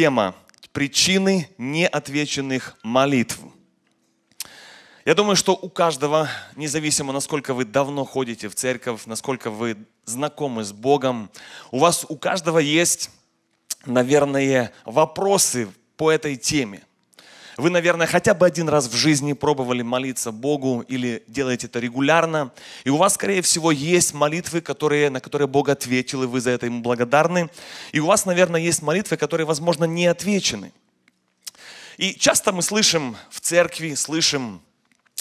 [0.00, 0.34] тема
[0.72, 3.38] «Причины неотвеченных молитв».
[5.04, 6.26] Я думаю, что у каждого,
[6.56, 9.76] независимо, насколько вы давно ходите в церковь, насколько вы
[10.06, 11.28] знакомы с Богом,
[11.70, 13.10] у вас у каждого есть,
[13.84, 15.68] наверное, вопросы
[15.98, 16.80] по этой теме.
[17.60, 22.52] Вы, наверное, хотя бы один раз в жизни пробовали молиться Богу или делаете это регулярно.
[22.84, 26.52] И у вас, скорее всего, есть молитвы, которые, на которые Бог ответил, и вы за
[26.52, 27.50] это ему благодарны.
[27.92, 30.72] И у вас, наверное, есть молитвы, которые, возможно, не отвечены.
[31.98, 34.62] И часто мы слышим в церкви, слышим,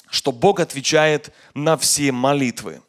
[0.09, 2.81] что Бог отвечает на все молитвы.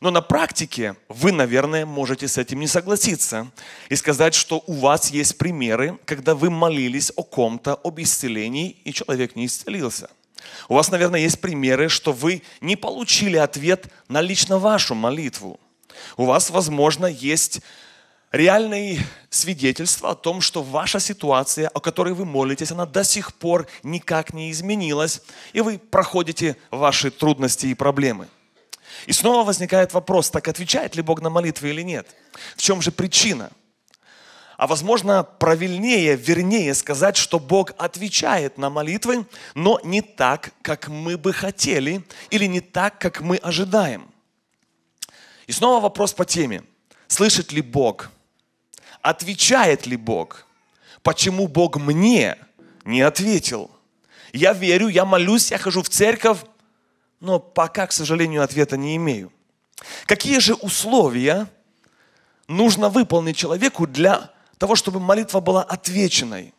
[0.00, 3.50] Но на практике вы, наверное, можете с этим не согласиться
[3.88, 8.92] и сказать, что у вас есть примеры, когда вы молились о ком-то, об исцелении, и
[8.92, 10.10] человек не исцелился.
[10.68, 15.58] У вас, наверное, есть примеры, что вы не получили ответ на лично вашу молитву.
[16.16, 17.62] У вас, возможно, есть
[18.32, 19.00] реальные
[19.30, 24.34] свидетельства о том, что ваша ситуация, о которой вы молитесь, она до сих пор никак
[24.34, 25.22] не изменилась,
[25.52, 28.28] и вы проходите ваши трудности и проблемы.
[29.06, 32.08] И снова возникает вопрос, так отвечает ли Бог на молитвы или нет?
[32.56, 33.50] В чем же причина?
[34.56, 41.18] А возможно, правильнее, вернее сказать, что Бог отвечает на молитвы, но не так, как мы
[41.18, 44.10] бы хотели, или не так, как мы ожидаем.
[45.46, 46.64] И снова вопрос по теме.
[47.06, 48.10] Слышит ли Бог?
[49.02, 50.46] Отвечает ли Бог?
[51.02, 52.36] Почему Бог мне
[52.84, 53.70] не ответил?
[54.32, 56.38] Я верю, я молюсь, я хожу в церковь,
[57.20, 59.32] но пока, к сожалению, ответа не имею.
[60.06, 61.48] Какие же условия
[62.48, 66.54] нужно выполнить человеку для того, чтобы молитва была отвеченной?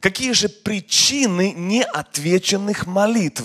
[0.00, 3.44] Какие же причины неотвеченных молитв?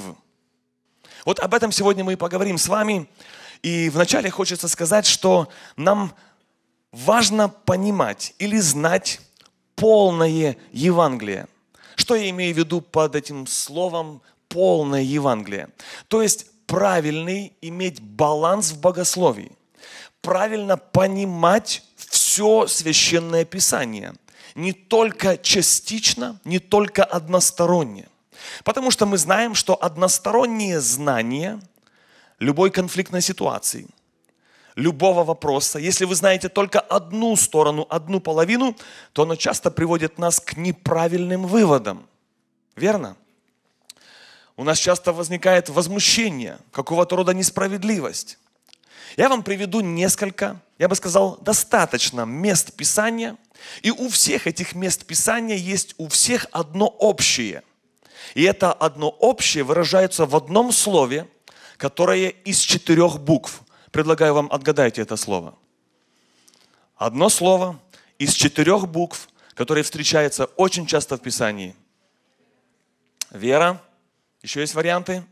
[1.25, 3.07] Вот об этом сегодня мы и поговорим с вами.
[3.62, 6.13] И вначале хочется сказать, что нам
[6.91, 9.22] важно понимать или знать
[9.75, 11.47] полное Евангелие.
[11.95, 15.69] Что я имею в виду под этим словом полное Евангелие.
[16.07, 19.51] То есть правильный иметь баланс в богословии.
[20.22, 24.13] Правильно понимать все священное писание.
[24.53, 28.07] Не только частично, не только односторонне.
[28.63, 31.59] Потому что мы знаем, что одностороннее знание
[32.39, 33.88] любой конфликтной ситуации,
[34.75, 38.75] любого вопроса, если вы знаете только одну сторону, одну половину,
[39.13, 42.07] то оно часто приводит нас к неправильным выводам.
[42.75, 43.16] Верно?
[44.61, 48.38] У нас часто возникает возмущение, какого-то рода несправедливость.
[49.17, 53.38] Я вам приведу несколько, я бы сказал, достаточно мест Писания.
[53.81, 57.63] И у всех этих мест Писания есть у всех одно общее.
[58.35, 61.27] И это одно общее выражается в одном слове,
[61.77, 63.63] которое из четырех букв.
[63.89, 65.55] Предлагаю вам отгадайте это слово.
[66.97, 67.79] Одно слово
[68.19, 71.75] из четырех букв, которое встречается очень часто в Писании.
[73.31, 73.81] Вера,
[74.41, 75.24] еще есть варианты?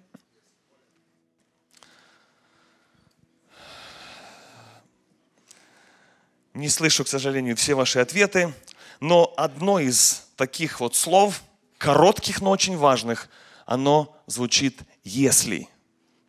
[6.53, 8.53] Не слышу, к сожалению, все ваши ответы,
[8.99, 11.41] но одно из таких вот слов,
[11.77, 13.29] коротких, но очень важных,
[13.65, 15.69] оно звучит «если».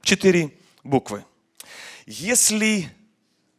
[0.03, 1.25] Четыре буквы.
[2.07, 2.91] Если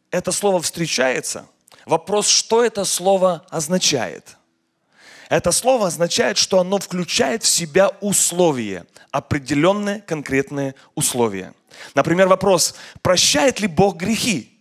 [0.09, 1.47] это слово встречается,
[1.85, 4.37] вопрос, что это слово означает–
[5.31, 11.53] это слово означает, что оно включает в себя условия, определенные конкретные условия.
[11.95, 14.59] Например, вопрос, прощает ли Бог грехи?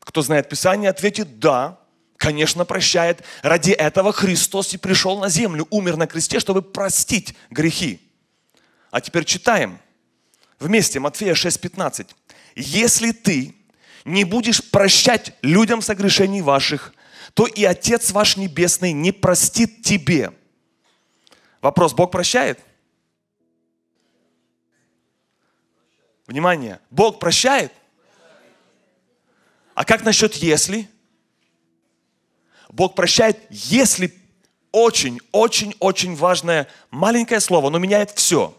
[0.00, 1.80] Кто знает Писание, ответит «да».
[2.16, 3.22] Конечно, прощает.
[3.42, 8.00] Ради этого Христос и пришел на землю, умер на кресте, чтобы простить грехи.
[8.90, 9.80] А теперь читаем.
[10.58, 12.06] Вместе Матфея 6,15.
[12.56, 13.54] «Если ты
[14.06, 16.94] не будешь прощать людям согрешений ваших,
[17.34, 20.32] то и Отец ваш Небесный не простит тебе.
[21.60, 22.58] Вопрос, Бог прощает?
[26.26, 27.72] Внимание, Бог прощает?
[29.74, 30.88] А как насчет если?
[32.68, 34.14] Бог прощает, если
[34.72, 38.56] очень, очень, очень важное маленькое слово, но меняет все,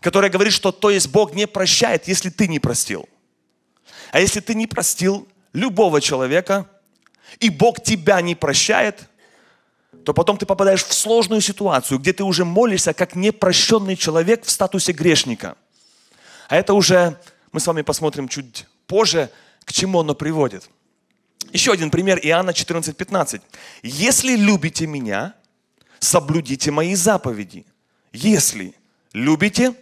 [0.00, 3.08] которое говорит, что то есть Бог не прощает, если ты не простил.
[4.12, 6.68] А если ты не простил любого человека,
[7.38, 9.08] и Бог тебя не прощает,
[10.04, 14.50] то потом ты попадаешь в сложную ситуацию, где ты уже молишься как непрощенный человек в
[14.50, 15.56] статусе грешника.
[16.48, 17.20] А это уже,
[17.52, 19.30] мы с вами посмотрим чуть позже,
[19.64, 20.68] к чему оно приводит.
[21.52, 23.42] Еще один пример, Иоанна 14:15.
[23.82, 25.34] «Если любите меня,
[25.98, 27.66] соблюдите мои заповеди.
[28.12, 28.74] Если
[29.12, 29.74] любите,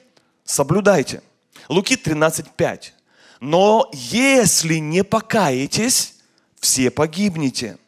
[0.44, 1.22] соблюдайте».
[1.68, 2.92] Луки 13:5.
[3.40, 6.14] «Но если не покаетесь,
[6.68, 7.78] все погибнете.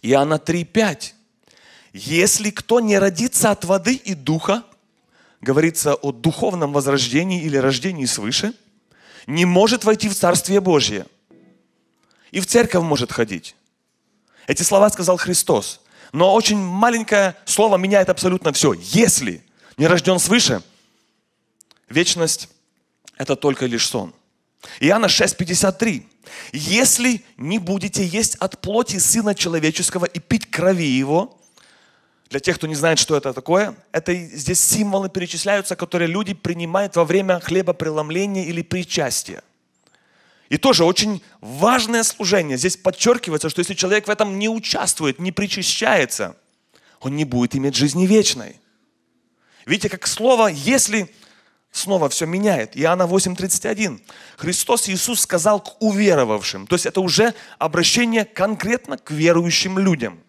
[0.00, 1.12] Иоанна 3,5.
[1.92, 4.64] Если кто не родится от воды и духа,
[5.42, 8.54] говорится о духовном возрождении или рождении свыше,
[9.26, 11.06] не может войти в Царствие Божье.
[12.30, 13.54] И в церковь может ходить.
[14.46, 15.82] Эти слова сказал Христос.
[16.12, 18.72] Но очень маленькое слово меняет абсолютно все.
[18.72, 19.44] Если
[19.76, 20.62] не рожден свыше,
[21.90, 22.48] вечность–
[23.18, 24.14] это только лишь сон.
[24.80, 26.02] Иоанна 6,53.
[26.52, 31.38] Если не будете есть от плоти Сына Человеческого и пить крови Его,
[32.30, 36.96] для тех, кто не знает, что это такое, это здесь символы перечисляются, которые люди принимают
[36.96, 39.42] во время хлебопреломления или причастия.
[40.48, 42.56] И тоже очень важное служение.
[42.56, 46.36] Здесь подчеркивается, что если человек в этом не участвует, не причащается,
[47.00, 48.60] он не будет иметь жизни вечной.
[49.66, 51.10] Видите, как слово «если»
[51.74, 52.76] снова все меняет.
[52.76, 54.00] Иоанна 8:31.
[54.36, 56.66] Христос Иисус сказал к уверовавшим.
[56.66, 60.20] То есть это уже обращение конкретно к верующим людям.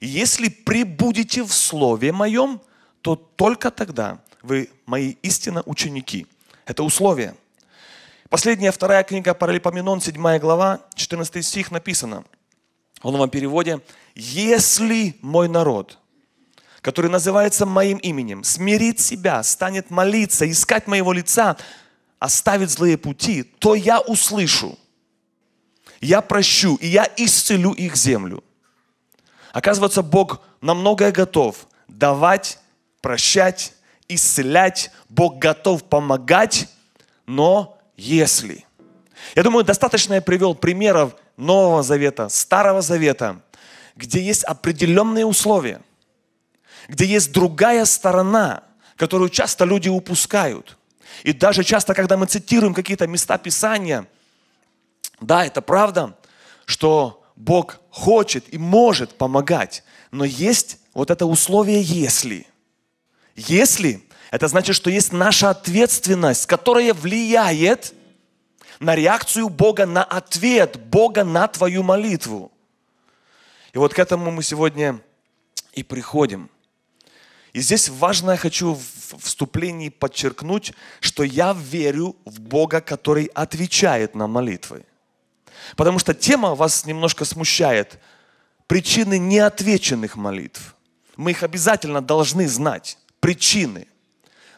[0.00, 2.60] Если прибудете в Слове Моем,
[3.00, 6.26] то только тогда вы мои истинно ученики.
[6.66, 7.34] Это условие.
[8.28, 12.24] Последняя вторая книга Паралипоменон, 7 глава, 14 стих написано.
[13.02, 13.80] В новом переводе.
[14.14, 15.98] «Если мой народ,
[16.88, 21.58] который называется моим именем, смирит себя, станет молиться, искать моего лица,
[22.18, 24.78] оставит злые пути, то я услышу,
[26.00, 28.42] я прощу, и я исцелю их землю.
[29.52, 32.58] Оказывается, Бог на многое готов давать,
[33.02, 33.74] прощать,
[34.08, 34.90] исцелять.
[35.10, 36.70] Бог готов помогать,
[37.26, 38.64] но если.
[39.36, 43.42] Я думаю, достаточно я привел примеров Нового Завета, Старого Завета,
[43.94, 45.82] где есть определенные условия,
[46.88, 48.64] где есть другая сторона,
[48.96, 50.76] которую часто люди упускают.
[51.22, 54.06] И даже часто, когда мы цитируем какие-то места Писания,
[55.20, 56.16] да, это правда,
[56.64, 62.46] что Бог хочет и может помогать, но есть вот это условие «если».
[63.36, 67.94] Если– это значит, что есть наша ответственность, которая влияет
[68.80, 72.50] на реакцию Бога, на ответ Бога на твою молитву.
[73.72, 75.00] И вот к этому мы сегодня
[75.72, 76.50] и приходим.
[77.52, 84.14] И здесь важно, я хочу в вступлении подчеркнуть, что я верю в Бога, который отвечает
[84.14, 84.84] на молитвы.
[85.76, 87.98] Потому что тема вас немножко смущает.
[88.66, 90.74] Причины неотвеченных молитв.
[91.16, 92.98] Мы их обязательно должны знать.
[93.20, 93.86] Причины.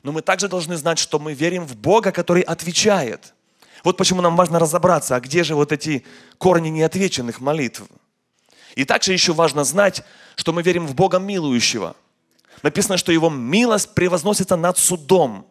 [0.03, 3.35] Но мы также должны знать, что мы верим в Бога, который отвечает.
[3.85, 6.05] Вот почему нам важно разобраться, а где же вот эти
[6.39, 7.83] корни неотвеченных молитв.
[8.75, 10.03] И также еще важно знать,
[10.37, 11.97] что мы верим в Бога милующего.
[12.63, 15.47] Написано, что Его милость превозносится над судом.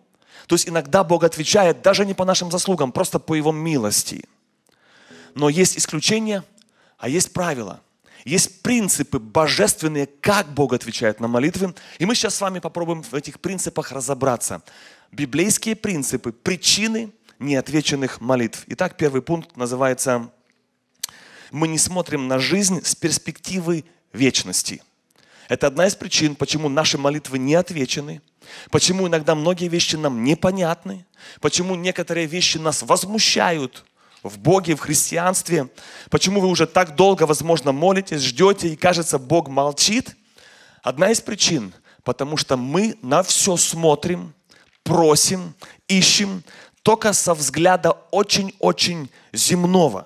[0.47, 4.25] То есть иногда Бог отвечает даже не по нашим заслугам, просто по Его милости.
[5.35, 6.43] Но есть исключения,
[6.97, 7.81] а есть правила.
[8.25, 11.73] Есть принципы божественные, как Бог отвечает на молитвы.
[11.99, 14.61] И мы сейчас с вами попробуем в этих принципах разобраться.
[15.11, 18.63] Библейские принципы, причины неотвеченных молитв.
[18.67, 20.29] Итак, первый пункт называется
[21.51, 24.83] «Мы не смотрим на жизнь с перспективы вечности».
[25.49, 28.21] Это одна из причин, почему наши молитвы не отвечены,
[28.69, 31.05] почему иногда многие вещи нам непонятны,
[31.41, 33.83] почему некоторые вещи нас возмущают,
[34.21, 35.69] в Боге, в христианстве,
[36.09, 40.15] почему вы уже так долго, возможно, молитесь, ждете, и кажется, Бог молчит.
[40.83, 44.33] Одна из причин, потому что мы на все смотрим,
[44.83, 45.55] просим,
[45.87, 46.43] ищем
[46.83, 50.05] только со взгляда очень-очень земного.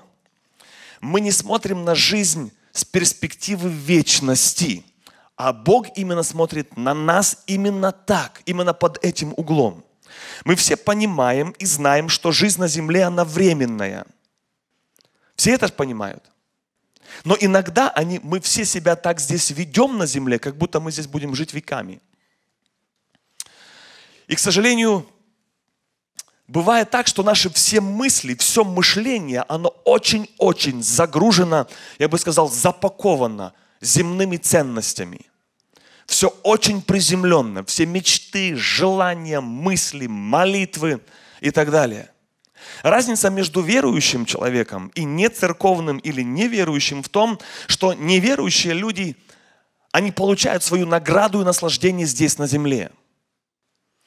[1.01, 4.85] Мы не смотрим на жизнь с перспективы вечности,
[5.35, 9.83] а Бог именно смотрит на нас именно так, именно под этим углом.
[10.45, 14.05] Мы все понимаем и знаем, что жизнь на земле, она временная.
[15.35, 16.23] Все это понимают.
[17.23, 21.07] Но иногда они, мы все себя так здесь ведем на земле, как будто мы здесь
[21.07, 22.01] будем жить веками.
[24.27, 25.07] И, к сожалению,
[26.47, 31.67] бывает так, что наши все мысли, все мышление, оно очень-очень загружено,
[31.99, 35.21] я бы сказал, запаковано земными ценностями–
[36.05, 41.01] все очень приземленно, все мечты, желания, мысли, молитвы
[41.41, 42.09] и так далее.
[42.81, 49.15] Разница между верующим человеком и нецерковным или неверующим в том, что неверующие люди,
[49.91, 52.91] они получают свою награду и наслаждение здесь на земле.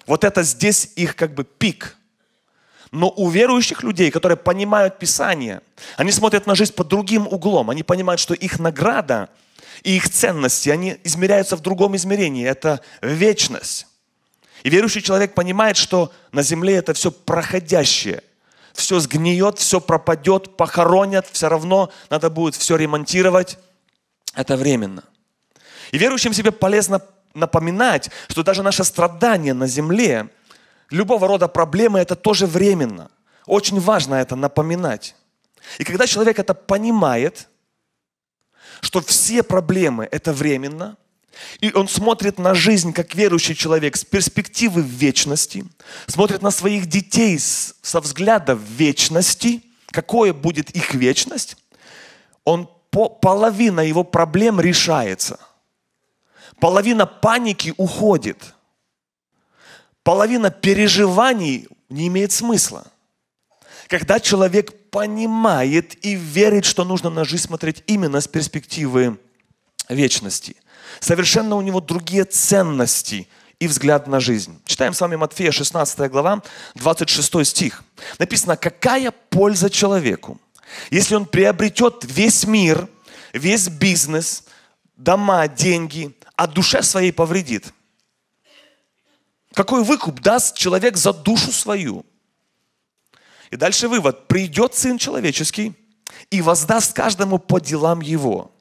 [0.07, 1.97] Вот это здесь их как бы пик.
[2.93, 5.61] Но у верующих людей, которые понимают Писание,
[5.97, 7.71] они смотрят на жизнь под другим углом.
[7.71, 9.29] Они понимают, что их награда–
[9.87, 12.45] и их ценности, они измеряются в другом измерении.
[12.45, 13.87] Это вечность.
[14.65, 18.25] И верующий человек понимает, что на земле это все проходящее.
[18.73, 23.59] Все сгниет, все пропадет, похоронят, все равно надо будет все ремонтировать.
[24.35, 25.05] это временно.
[25.93, 27.01] И верующим себе полезно
[27.33, 30.31] напоминать, что даже наше страдание на земле,
[30.91, 33.09] любого рода проблемы, это тоже временно.
[33.47, 35.15] Очень важно это напоминать.
[35.79, 37.47] И когда человек это понимает,
[38.81, 40.97] что все проблемы это временно,
[41.61, 45.65] и он смотрит на жизнь как верующий человек с перспективы вечности,
[46.07, 51.57] смотрит на своих детей со взгляда вечности, какое будет их вечность,
[52.45, 52.71] он
[53.21, 55.39] половина его проблем решается.
[56.61, 58.55] Половина паники уходит.
[60.03, 62.87] Половина переживаний не имеет смысла.
[63.89, 69.19] Когда человек понимает и верит, что нужно на жизнь смотреть именно с перспективы
[69.91, 70.57] вечности.
[71.01, 73.29] Совершенно у него другие ценности
[73.61, 74.59] и взгляд на жизнь.
[74.65, 76.43] Читаем с вами Матфея 16 глава,
[76.77, 77.85] 26 стих.
[78.19, 80.41] Написано, какая польза человеку,
[80.91, 82.89] если он приобретет весь мир,
[83.35, 84.45] весь бизнес,
[84.97, 87.67] дома, деньги, а душе своей повредит.
[89.53, 92.07] Какой выкуп даст человек за душу свою?
[93.51, 94.29] И дальше вывод.
[94.29, 95.75] Придет Сын Человеческий
[96.31, 98.53] и воздаст каждому по делам его.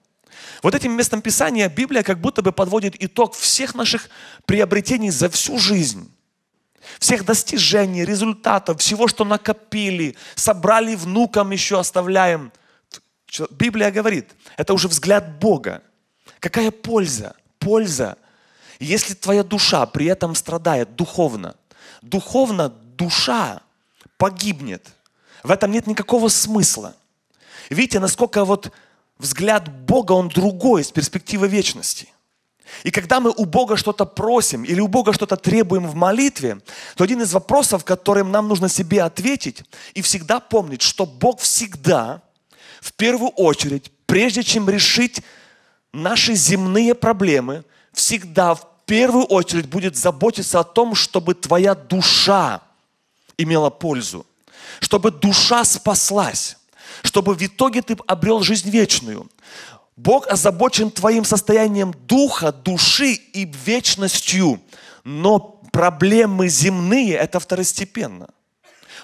[0.61, 4.09] Вот этим местом Писания Библия как будто бы подводит итог всех наших
[4.45, 6.11] приобретений за всю жизнь.
[6.99, 12.51] Всех достижений, результатов, всего, что накопили, собрали внукам еще оставляем.
[13.49, 15.81] Библия говорит, это уже взгляд Бога.
[16.39, 17.35] Какая польза?
[17.59, 18.17] Польза,
[18.79, 21.55] если твоя душа при этом страдает духовно.
[22.01, 23.61] Духовно душа
[24.17, 24.87] погибнет.
[25.43, 26.95] В этом нет никакого смысла.
[27.69, 28.71] Видите, насколько вот
[29.17, 32.09] взгляд Бога, он другой с перспективы вечности.
[32.83, 36.59] И когда мы у Бога что-то просим или у Бога что-то требуем в молитве,
[36.95, 42.21] то один из вопросов, которым нам нужно себе ответить и всегда помнить, что Бог всегда,
[42.81, 45.21] в первую очередь, прежде чем решить
[45.93, 52.61] наши земные проблемы, всегда в первую очередь будет заботиться о том, чтобы твоя душа
[53.37, 54.25] имела пользу,
[54.79, 56.57] чтобы душа спаслась,
[57.03, 59.29] чтобы в итоге ты обрел жизнь вечную.
[59.95, 64.61] Бог озабочен твоим состоянием духа, души и вечностью,
[65.03, 65.39] но
[65.71, 68.29] проблемы земные– это второстепенно.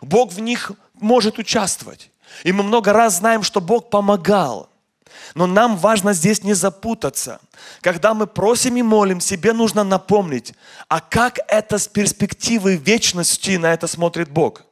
[0.02, 2.10] Бог в них может участвовать.
[2.44, 4.70] И мы много раз знаем, что Бог помогал.
[5.34, 7.40] Но нам важно здесь не запутаться.
[7.82, 10.54] Когда мы просим и молим, себе нужно напомнить,
[10.88, 14.64] а как это с перспективы вечности на это смотрит Бог.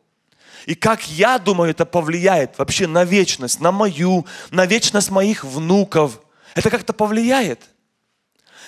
[0.66, 6.20] И как я думаю, это повлияет вообще на вечность, на мою, на вечность моих внуков.
[6.56, 7.64] Это как-то повлияет.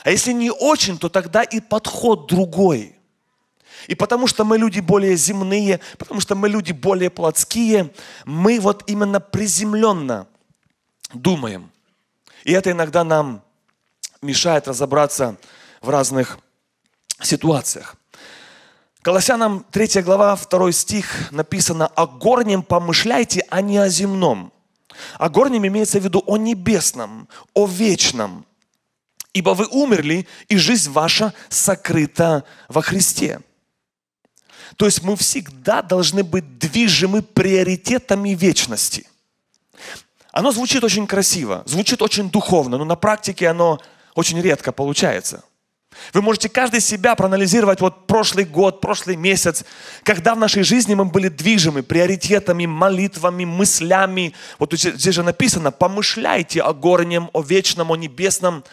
[0.04, 2.96] А если не очень, то тогда и подход другой.
[3.88, 7.92] И потому что мы люди более земные, потому что мы люди более плотские,
[8.26, 10.28] мы вот именно приземленно
[11.14, 11.72] думаем.
[12.44, 13.44] И это иногда нам
[14.22, 15.38] мешает разобраться
[15.82, 16.40] в разных
[17.22, 17.96] ситуациях.
[19.02, 24.54] Колоссянам 3 глава, 2 стих написано «О горнем помышляйте, а не о земном».
[25.18, 28.46] О горнем имеется в виду о небесном, о вечном.
[29.34, 33.40] Ибо вы умерли, и жизнь ваша сокрыта во Христе.
[34.76, 39.08] То есть мы всегда должны быть движимы приоритетами вечности.
[40.32, 43.80] Оно звучит очень красиво, звучит очень духовно, но на практике оно
[44.16, 45.44] очень редко получается.
[46.14, 49.66] Вы можете каждый себя проанализировать вот прошлый год, прошлый месяц,
[50.04, 54.34] когда в нашей жизни мы были движимы приоритетами, молитвами, мыслями.
[54.58, 58.64] Вот здесь же написано, помышляйте о горнем, о вечном, о небесном.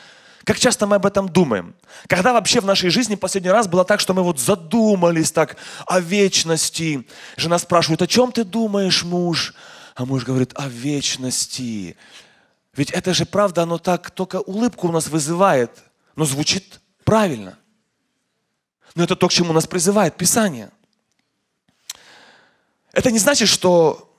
[0.45, 1.75] Как часто мы об этом думаем?
[2.07, 5.99] Когда вообще в нашей жизни последний раз было так, что мы вот задумались так о
[5.99, 7.07] вечности.
[7.37, 9.55] Жена спрашивает, о чем ты думаешь, муж?
[9.99, 11.97] А муж говорит, о вечности.
[12.77, 15.73] Ведь это же правда, оно так только улыбку у нас вызывает,
[16.15, 17.59] но звучит правильно.
[18.95, 20.71] Но это то, к чему нас призывает Писание.
[22.93, 24.17] Это не значит, что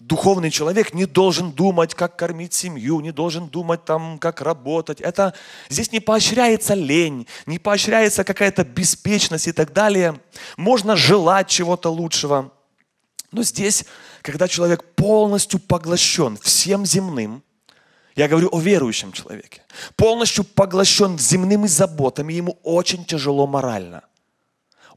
[0.00, 5.00] духовный человек не должен думать, как кормить семью, не должен думать там, как работать.
[5.00, 5.32] Это
[5.68, 10.20] здесь не поощряется лень, не поощряется какая-то беспечность и так далее.
[10.56, 12.50] Можно желать чего-то лучшего.
[13.34, 13.84] Но здесь,
[14.22, 17.42] когда человек полностью поглощен всем земным,
[18.14, 19.62] я говорю о верующем человеке,
[19.96, 24.04] полностью поглощен земными заботами, ему очень тяжело морально.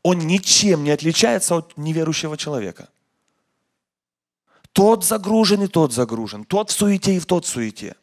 [0.04, 2.90] Он ничем не отличается от неверующего человека.
[4.72, 7.96] Тот загружен и тот загружен, тот в суете и в тот в суете.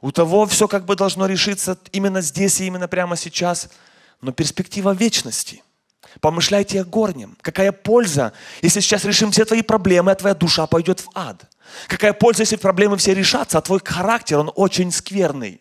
[0.00, 3.68] У того все как бы должно решиться именно здесь и именно прямо сейчас,
[4.22, 5.62] но перспектива вечности–
[6.20, 7.36] Помышляйте о горнем.
[7.40, 11.44] Какая польза, если сейчас решим все твои проблемы, а твоя душа пойдет в ад?
[11.88, 15.60] Какая польза, если проблемы все решатся, а твой характер, он очень скверный?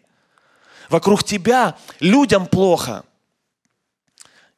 [0.89, 3.03] Вокруг тебя людям плохо.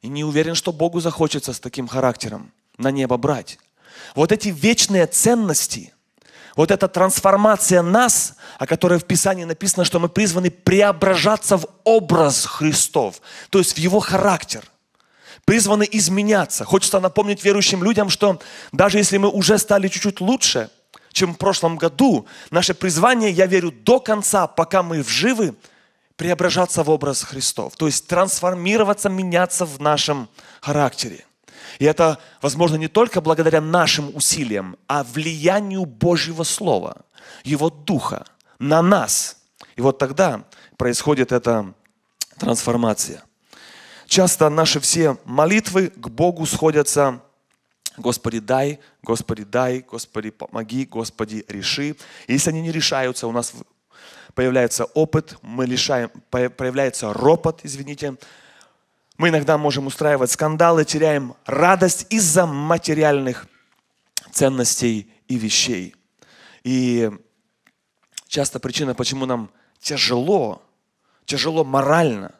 [0.02, 3.58] И не уверен, что Богу захочется с таким характером на небо брать.
[4.14, 5.94] Вот эти вечные ценности,
[6.56, 12.46] вот эта трансформация нас, о которой в Писании написано, что мы призваны преображаться в образ
[12.46, 13.20] Христов,
[13.50, 14.64] то есть в Его характер
[15.44, 16.64] призваны изменяться.
[16.64, 18.40] Хочется напомнить верующим людям, что
[18.72, 20.70] даже если мы уже стали чуть-чуть лучше,
[21.12, 25.54] чем в прошлом году, наше призвание, я верю, до конца, пока мы живы,
[26.16, 27.74] преображаться в образ Христов.
[27.76, 30.28] То есть трансформироваться, меняться в нашем
[30.60, 31.24] характере.
[31.78, 37.02] И это возможно не только благодаря нашим усилиям, а влиянию Божьего Слова,
[37.42, 38.26] Его Духа
[38.58, 39.38] на нас.
[39.76, 40.44] И вот тогда
[40.76, 41.74] происходит эта
[42.38, 43.24] трансформация.
[44.06, 47.20] Часто наши все молитвы к Богу сходятся
[47.96, 51.96] Господи, дай, Господи, дай, Господи, помоги, Господи, реши.
[52.26, 53.52] Если они не решаются, у нас
[54.34, 58.16] появляется опыт, мы лишаем, появляется ропот, извините,
[59.16, 63.46] мы иногда можем устраивать скандалы, теряем радость из-за материальных
[64.32, 65.94] ценностей и вещей.
[66.64, 67.12] И
[68.26, 70.62] часто причина, почему нам тяжело,
[71.26, 72.34] тяжело морально,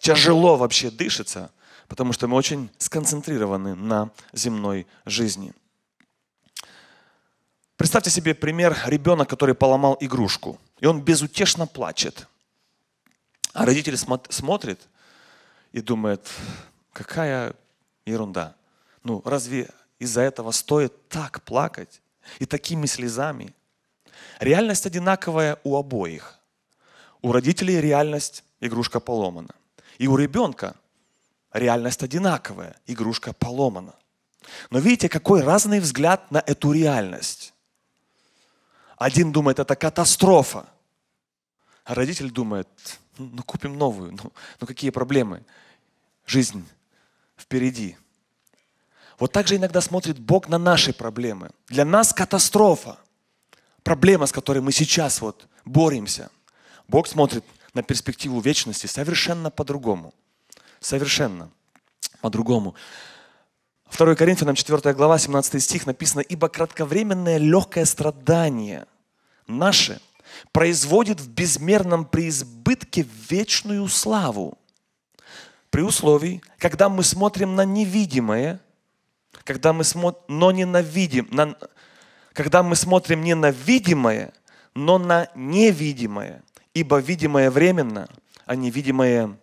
[0.00, 1.50] тяжело вообще дышится,
[1.88, 5.52] потому что мы очень сконцентрированы на земной жизни.
[7.76, 12.26] Представьте себе пример ребенок, который поломал игрушку, и он безутешно плачет.
[13.52, 14.80] А родитель смотрит
[15.72, 16.28] и думает,
[16.92, 17.54] какая
[18.04, 18.56] ерунда.
[19.04, 22.02] Ну, разве из-за этого стоит так плакать
[22.40, 23.54] и такими слезами?
[24.40, 26.38] Реальность одинаковая у обоих.
[27.22, 29.54] У родителей реальность игрушка поломана.
[29.98, 30.76] И у ребенка
[31.52, 33.94] реальность одинаковая, игрушка поломана.
[34.70, 37.52] Но видите, какой разный взгляд на эту реальность.
[38.96, 40.66] Один думает, это катастрофа.
[41.84, 42.68] А родитель думает,
[43.18, 45.44] ну купим новую, ну, ну какие проблемы?
[46.26, 46.66] Жизнь
[47.36, 47.96] впереди.
[49.18, 51.50] Вот так же иногда смотрит Бог на наши проблемы.
[51.66, 52.98] Для нас катастрофа.
[53.82, 56.30] Проблема, с которой мы сейчас вот боремся.
[56.86, 60.14] Бог смотрит на перспективу вечности совершенно по-другому.
[60.80, 61.50] Совершенно
[62.20, 62.74] по-другому.
[63.96, 68.86] 2 Коринфянам 4 глава, 17 стих написано, «Ибо кратковременное легкое страдание
[69.46, 70.00] наше
[70.52, 74.58] производит в безмерном преизбытке вечную славу,
[75.70, 78.60] при условии, когда мы смотрим на невидимое,
[79.44, 81.56] когда мы смотрим, но не на видим, на,
[82.32, 84.32] когда мы смотрим не на видимое,
[84.74, 86.42] но на невидимое,
[86.78, 88.08] ибо видимое временно,
[88.46, 89.38] а невидимое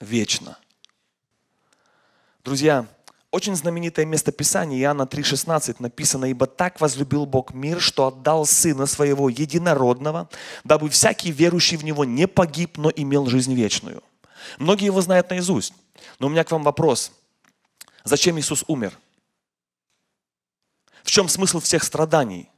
[0.00, 0.58] вечно.
[2.44, 2.86] Друзья,
[3.30, 8.86] очень знаменитое место Писания, Иоанна 3,16 написано, «Ибо так возлюбил Бог мир, что отдал Сына
[8.86, 10.28] Своего Единородного,
[10.64, 14.02] дабы всякий верующий в Него не погиб, но имел жизнь вечную».
[14.58, 15.72] Многие его знают наизусть.
[16.18, 17.12] Но у меня к вам вопрос.
[18.04, 18.98] Зачем Иисус умер?
[21.02, 22.50] В чем смысл всех страданий?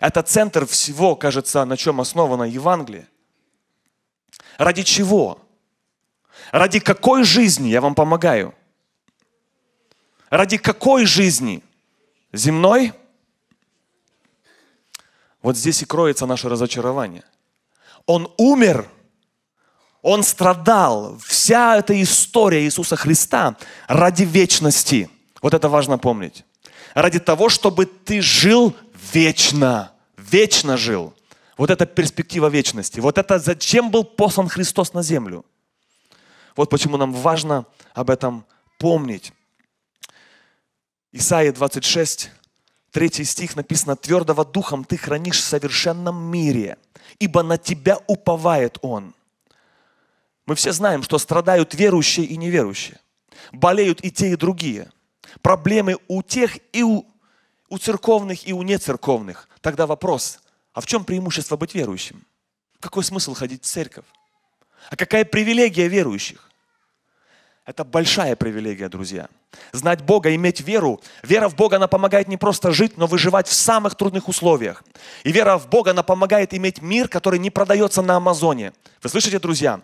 [0.00, 3.08] Это центр всего, кажется, на чем основано Евангелие.
[4.58, 5.40] Ради чего?
[6.50, 8.54] Ради какой жизни я вам помогаю?
[10.30, 11.62] Ради какой жизни?
[12.32, 12.92] Земной?
[15.42, 17.24] Вот здесь и кроется наше разочарование.
[18.06, 18.88] Он умер,
[20.02, 21.18] он страдал.
[21.18, 25.08] Вся эта история Иисуса Христа ради вечности.
[25.40, 26.44] Вот это важно помнить.
[26.94, 28.76] Ради того, чтобы ты жил
[29.12, 29.92] вечно.
[30.16, 31.14] Вечно жил.
[31.56, 33.00] Вот это перспектива вечности.
[33.00, 35.44] Вот это зачем был послан Христос на землю.
[36.56, 38.44] Вот почему нам важно об этом
[38.78, 39.32] помнить.
[41.12, 42.30] Исаия 26,
[42.90, 46.78] 3 стих написано, «Твердого духом ты хранишь в совершенном мире,
[47.18, 49.14] ибо на тебя уповает Он».
[50.46, 52.98] Мы все знаем, что страдают верующие и неверующие.
[53.52, 54.90] Болеют и те, и другие.
[55.40, 57.04] Проблемы у тех и у,
[57.72, 59.48] у церковных, и у нецерковных.
[59.62, 60.40] Тогда вопрос,
[60.74, 62.22] а в чем преимущество быть верующим?
[62.80, 64.04] Какой смысл ходить в церковь?
[64.90, 66.50] А какая привилегия верующих?
[67.64, 69.30] Это большая привилегия, друзья.
[69.72, 71.00] Знать Бога, иметь веру.
[71.22, 74.84] Вера в Бога, она помогает не просто жить, но выживать в самых трудных условиях.
[75.24, 78.74] И вера в Бога, она помогает иметь мир, который не продается на Амазоне.
[79.02, 79.80] Вы слышите, друзья?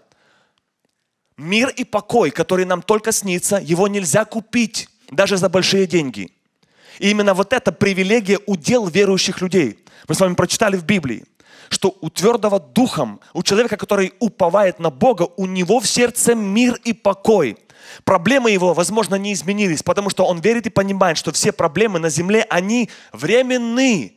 [1.38, 6.34] Мир и покой, который нам только снится, его нельзя купить даже за большие деньги.
[6.98, 9.78] И именно вот эта привилегия удел верующих людей.
[10.08, 11.24] Мы с вами прочитали в Библии,
[11.68, 16.74] что у твердого духом, у человека, который уповает на Бога, у него в сердце мир
[16.84, 17.56] и покой–
[18.04, 22.10] Проблемы его, возможно, не изменились, потому что он верит и понимает, что все проблемы на
[22.10, 24.16] земле, они временны.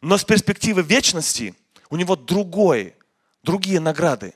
[0.00, 1.54] Но с перспективы вечности
[1.90, 2.94] у него другой,
[3.42, 4.34] другие награды.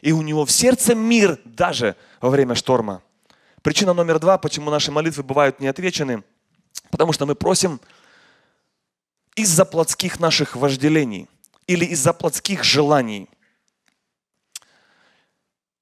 [0.00, 3.02] И у него в сердце мир даже во время шторма.
[3.62, 5.66] Причина номер два, почему наши молитвы бывают не
[6.90, 7.80] потому что мы просим
[9.34, 11.28] из-за плотских наших вожделений
[11.66, 13.28] или из-за плотских желаний.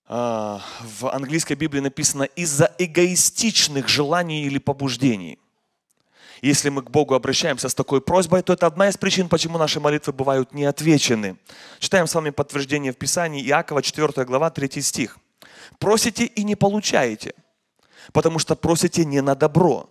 [0.08, 5.38] А, в английской Библии написано из-за эгоистичных желаний или побуждений.
[6.42, 9.80] Если мы к Богу обращаемся с такой просьбой, то это одна из причин, почему наши
[9.80, 11.36] молитвы бывают не отвечены.
[11.78, 15.18] Читаем с вами подтверждение в Писании Иакова, 4 глава, 3 стих.
[15.78, 17.34] «Просите и не получаете,
[18.12, 19.88] потому что просите не на добро,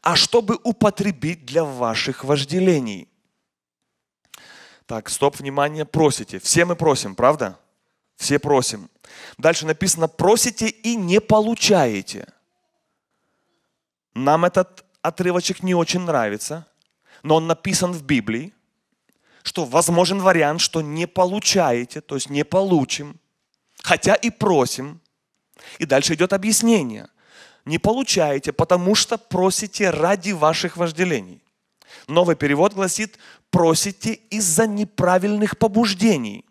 [0.00, 3.08] а чтобы употребить для ваших вожделений».
[4.86, 6.38] Так, стоп, внимание, просите.
[6.38, 7.58] Все мы просим, правда?
[8.16, 8.90] Все просим.
[9.38, 12.26] Дальше написано, просите и не получаете.
[14.14, 16.66] Нам этот отрывочек не очень нравится,
[17.22, 18.52] но он написан в Библии,
[19.42, 23.18] что возможен вариант, что не получаете, то есть не получим,
[23.82, 25.00] хотя и просим.
[25.78, 27.08] И дальше идет объяснение.
[27.64, 31.42] Не получаете, потому что просите ради ваших вожделений.
[32.08, 33.18] Новый перевод гласит,
[33.50, 36.44] просите из-за неправильных побуждений.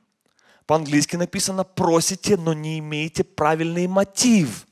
[0.66, 4.66] По-английски написано, просите, но не имеете правильный мотив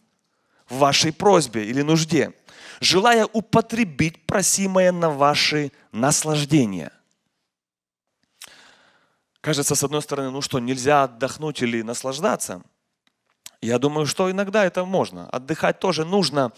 [0.69, 2.33] в вашей просьбе или нужде
[2.79, 6.91] желая употребить просимое на ваши наслаждения.
[9.41, 12.61] Кажется, с одной стороны, ну что, нельзя отдохнуть или наслаждаться?
[13.61, 15.29] Я думаю, что иногда это можно.
[15.29, 16.51] Отдыхать тоже нужно.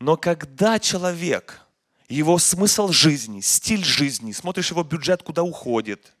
[0.00, 1.60] Но когда человек,
[2.08, 6.12] его смысл жизни, стиль жизни, смотришь его бюджет, куда уходит,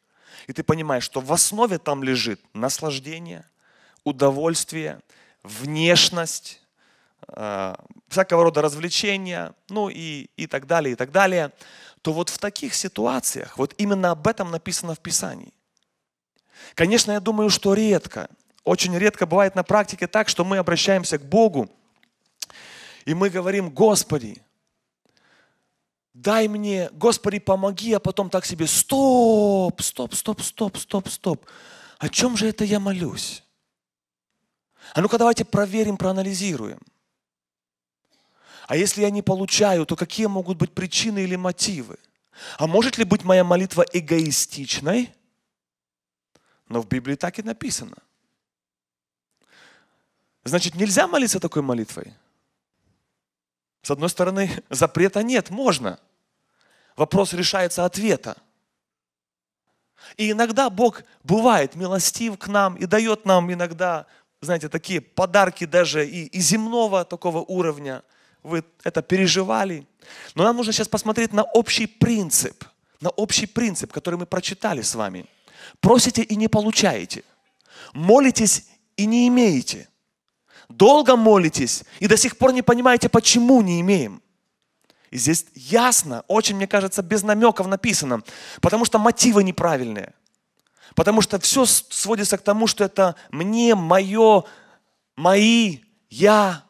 [0.46, 3.44] и ты понимаешь, что в основе там лежит наслаждение,
[4.04, 5.00] удовольствие,
[5.42, 6.60] внешность,
[7.28, 7.74] э,
[8.08, 11.52] всякого рода развлечения, ну и, и так далее, и так далее,
[12.02, 15.52] то вот в таких ситуациях, вот именно об этом написано в Писании.
[16.74, 18.28] Конечно, я думаю, что редко,
[18.64, 21.70] очень редко бывает на практике так, что мы обращаемся к Богу,
[23.04, 24.42] и мы говорим, Господи,
[26.12, 31.46] дай мне, Господи, помоги, а потом так себе, стоп, стоп, стоп, стоп, стоп, стоп.
[31.98, 33.42] О чем же это я молюсь?
[34.94, 36.80] А ну-ка давайте проверим, проанализируем.
[38.66, 41.98] А если я не получаю, то какие могут быть причины или мотивы?
[42.58, 45.12] А может ли быть моя молитва эгоистичной?
[46.68, 47.96] Но в Библии так и написано.
[50.44, 52.14] Значит, нельзя молиться такой молитвой?
[53.82, 55.98] С одной стороны, запрета нет, можно.
[56.96, 58.36] Вопрос решается ответа.
[60.16, 64.06] И иногда Бог бывает милостив к нам и дает нам иногда,
[64.40, 68.02] знаете, такие подарки даже и, и земного такого уровня–
[68.42, 69.86] вы это переживали.
[70.34, 72.64] Но нам нужно сейчас посмотреть на общий принцип,
[73.00, 75.26] на общий принцип, который мы прочитали с вами.
[75.80, 77.22] Просите и не получаете.
[77.92, 79.88] Молитесь и не имеете.
[80.70, 84.22] Долго молитесь и до сих пор не понимаете, почему не имеем.
[85.10, 88.22] И здесь ясно, очень, мне кажется, без намеков написано,
[88.60, 90.14] потому что мотивы неправильные.
[90.94, 94.44] Потому что все сводится к тому, что это мне, мое,
[95.16, 96.64] мои, я,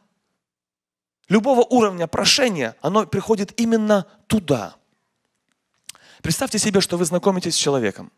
[1.29, 4.77] любого уровня прошения, оно приходит именно туда.
[6.23, 8.11] Представьте себе, что вы знакомитесь с человеком.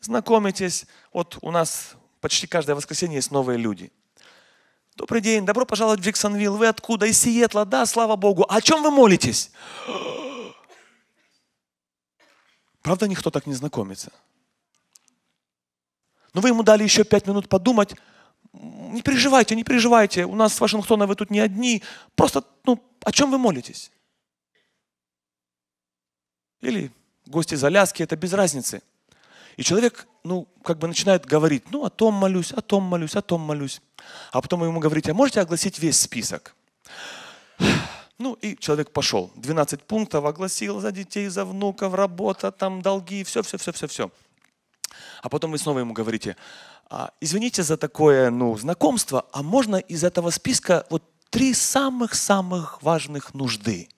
[0.00, 3.92] Знакомитесь, вот у нас почти каждое воскресенье есть новые люди.
[4.96, 6.56] Добрый день, добро пожаловать в Джексонвилл.
[6.56, 7.06] Вы откуда?
[7.06, 8.46] Из Сиэтла, да, слава Богу.
[8.48, 9.50] О чем вы молитесь?
[12.80, 14.12] Правда, никто так не знакомится.
[16.32, 17.94] Но вы ему дали еще пять минут подумать,
[18.52, 21.82] не переживайте, не переживайте, у нас с Вашингтона вы тут не одни,
[22.14, 23.90] просто, ну, о чем вы молитесь?
[26.60, 26.92] Или
[27.26, 28.82] гости из Аляски, это без разницы.
[29.56, 33.22] И человек, ну, как бы начинает говорить, ну, о том молюсь, о том молюсь, о
[33.22, 33.80] том молюсь.
[34.32, 36.54] А потом ему говорите, а можете огласить весь список?
[38.16, 39.32] Ну, и человек пошел.
[39.34, 44.10] 12 пунктов огласил за детей, за внуков, работа, там, долги, все, все, все, все, все.
[45.20, 46.36] А потом вы снова ему говорите,
[46.88, 53.34] а, извините за такое ну, знакомство, а можно из этого списка вот три самых-самых важных
[53.34, 53.88] нужды?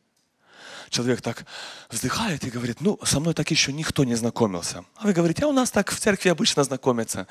[0.96, 1.44] Человек так
[1.90, 4.82] вздыхает и говорит, ну, со мной так еще никто не знакомился.
[4.94, 7.26] А вы говорите, а у нас так в церкви обычно знакомятся.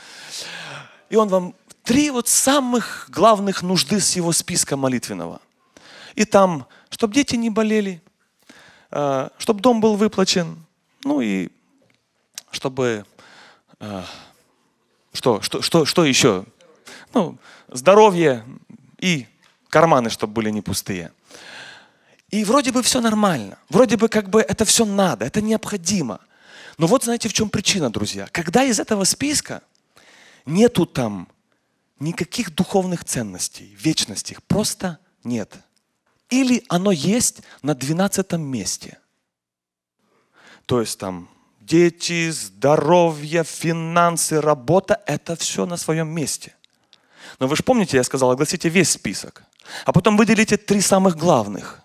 [1.10, 5.42] И он вам три вот самых главных нужды с его списка молитвенного.
[6.14, 8.04] И там, чтобы дети не болели,
[8.92, 10.64] а, чтобы дом был выплачен,
[11.04, 11.50] ну и
[12.52, 13.04] чтобы
[13.80, 14.06] а,
[15.12, 16.46] что, что, что, что еще?
[17.16, 18.46] Ну, здоровье
[19.00, 19.26] и
[19.70, 21.12] карманы, чтобы были не пустые.
[22.36, 23.58] И вроде бы все нормально.
[23.70, 26.20] Вроде бы как бы это все надо, это необходимо.
[26.78, 28.28] Но вот знаете, в чем причина, друзья?
[28.30, 29.62] Когда из этого списка
[30.46, 31.30] нету там
[31.98, 35.54] никаких духовных ценностей, вечности их просто нет.
[36.30, 38.98] Или оно есть на двенадцатом месте.
[40.66, 41.30] То есть там
[41.62, 46.54] дети, здоровье, финансы, работа– это все на своем месте.
[47.40, 49.44] Но вы же помните, я сказал, огласите весь список.
[49.86, 51.85] А потом выделите три самых главных.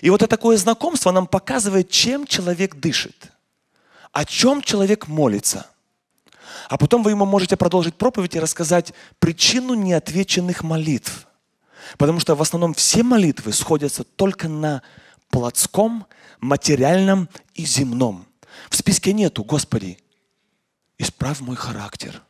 [0.00, 3.32] И вот это такое знакомство нам показывает, чем человек дышит,
[4.12, 5.66] о чем человек молится.
[6.68, 11.26] А потом вы ему можете продолжить проповедь и рассказать причину неотвеченных молитв.
[11.98, 14.82] Потому что в основном все молитвы сходятся только на
[15.30, 16.06] плотском,
[16.40, 18.26] материальном и земном.
[18.70, 19.98] В списке нету, Господи,
[20.98, 22.22] исправь мой характер.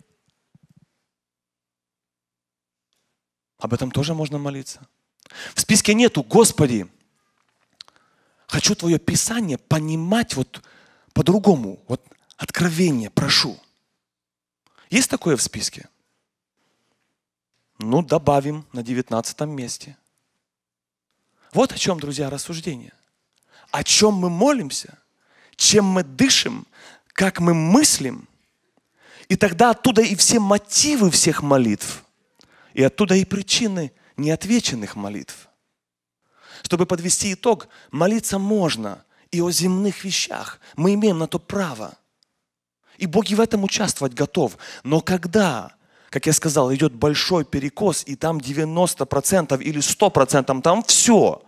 [3.59, 4.87] Об этом тоже можно молиться.
[5.55, 6.87] В списке нету, Господи,
[8.47, 10.63] хочу Твое Писание понимать вот
[11.13, 12.03] по-другому, вот
[12.37, 13.59] откровение прошу.
[14.91, 15.89] Есть такое в списке?
[17.79, 19.97] Ну, добавим на девятнадцатом месте.
[21.53, 22.93] Вот о чем, друзья, рассуждение.
[23.71, 24.99] О чем мы молимся,
[25.57, 26.67] чем мы дышим,
[27.09, 28.29] как мы мыслим.
[29.29, 32.05] И тогда оттуда и все мотивы всех молитв,
[32.75, 35.49] и оттуда и причины неотвеченных молитв.
[36.65, 40.59] Чтобы подвести итог, молиться можно и о земных вещах.
[40.77, 41.95] Мы имеем на то право.
[42.97, 44.57] И Бог и в этом участвовать готов.
[44.83, 45.73] Но когда
[46.15, 51.43] как я сказал, идет большой перекос, и там 90% или 100% там все,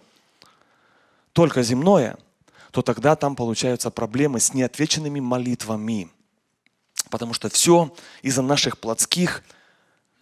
[1.32, 2.18] только земное,
[2.72, 6.10] то тогда там получаются проблемы с неотвеченными молитвами.
[7.10, 9.44] Потому что все из-за наших плотских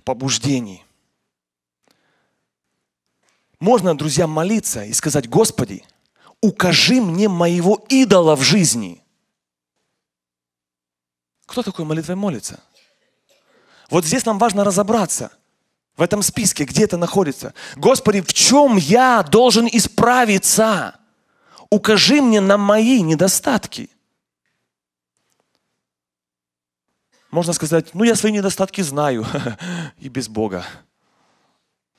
[0.05, 0.84] побуждений.
[3.65, 5.87] Можно, друзья, молиться и сказать, Господи,
[6.43, 9.03] укажи мне моего идола в жизни.
[11.47, 12.63] Кто такой молитвой молится?
[13.89, 15.33] Вот здесь нам важно разобраться
[15.97, 17.55] в этом списке, где это находится.
[17.77, 21.01] Господи, в чем я должен исправиться?
[21.71, 23.89] Укажи мне на мои недостатки.
[27.31, 29.25] Можно сказать, ну я свои недостатки знаю
[29.97, 30.67] и без Бога.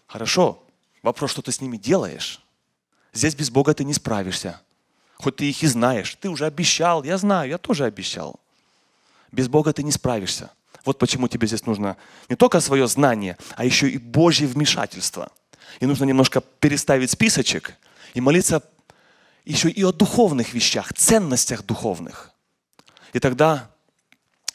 [0.06, 0.62] Хорошо,
[1.06, 2.41] вопрос, что ты с ними делаешь.
[3.13, 4.60] Здесь без Бога ты не справишься.
[5.18, 6.18] Хоть ты их и знаешь.
[6.20, 8.39] Ты уже обещал, я знаю, я тоже обещал.
[9.32, 10.52] Без Бога ты не справишься.
[10.84, 11.96] Вот почему тебе здесь нужно
[12.28, 15.32] не только свое знание, а еще и Божье вмешательство.
[15.80, 17.76] И нужно немножко переставить списочек
[18.13, 18.62] и молиться
[19.46, 22.32] еще и о духовных вещах, ценностях духовных.
[23.13, 23.70] И тогда,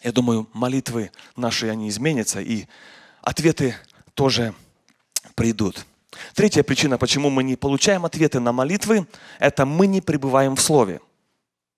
[0.02, 2.66] я думаю, молитвы наши, они изменятся, и
[3.22, 3.76] ответы
[4.14, 4.52] тоже
[5.34, 5.86] придут.
[6.34, 9.06] Третья причина, почему мы не получаем ответы на молитвы,
[9.38, 11.00] это мы не пребываем в Слове.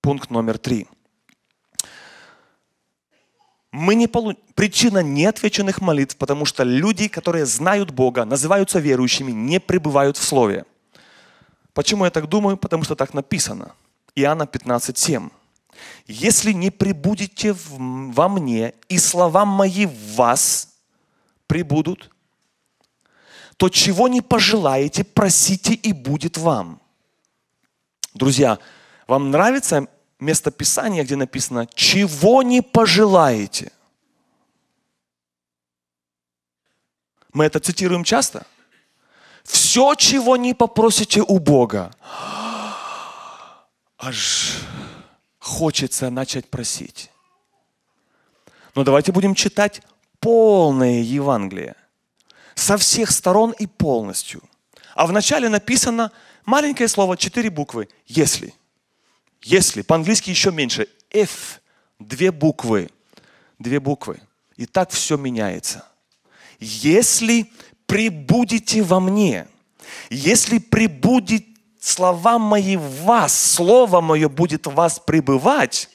[0.00, 0.86] Пункт номер три–
[3.72, 4.34] мы не полу...
[4.54, 10.66] Причина неотвеченных молитв, потому что люди, которые знают Бога, называются верующими, не пребывают в Слове.
[11.72, 12.58] Почему я так думаю?
[12.58, 13.72] Потому что так написано.
[14.14, 15.30] Иоанна 15:7.
[16.06, 20.68] Если не прибудете во мне, и слова мои в вас
[21.46, 22.10] прибудут,
[23.62, 26.80] то чего не пожелаете, просите, и будет вам.
[28.12, 28.58] Друзья,
[29.06, 29.86] вам нравится
[30.18, 33.70] место Писания, где написано, чего не пожелаете.
[37.32, 38.44] Мы это цитируем часто.
[39.44, 41.92] Все, чего не попросите у Бога,
[43.96, 44.58] аж
[45.38, 47.12] хочется начать просить.
[48.74, 49.82] Но давайте будем читать
[50.18, 51.76] полное Евангелие.
[52.54, 54.42] Со всех сторон и полностью.
[54.94, 56.12] А вначале написано
[56.44, 58.54] маленькое слово, четыре буквы «если».
[59.44, 61.58] Если, по-английски еще меньше, if,
[61.98, 62.90] две буквы,
[63.58, 64.20] две буквы.
[64.56, 65.84] И так все меняется.
[66.60, 67.50] Если
[67.86, 69.48] прибудете во мне,
[70.10, 71.44] если прибудет
[71.80, 75.88] слова мои в вас, слово мое будет в вас пребывать,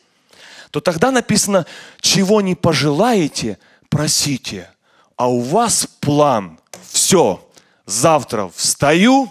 [0.72, 1.66] то тогда написано,
[2.02, 3.58] чего не пожелаете,
[3.90, 4.70] просите.
[5.18, 6.60] А у вас план.
[6.92, 7.44] Все.
[7.88, 9.30] Завтра встаю,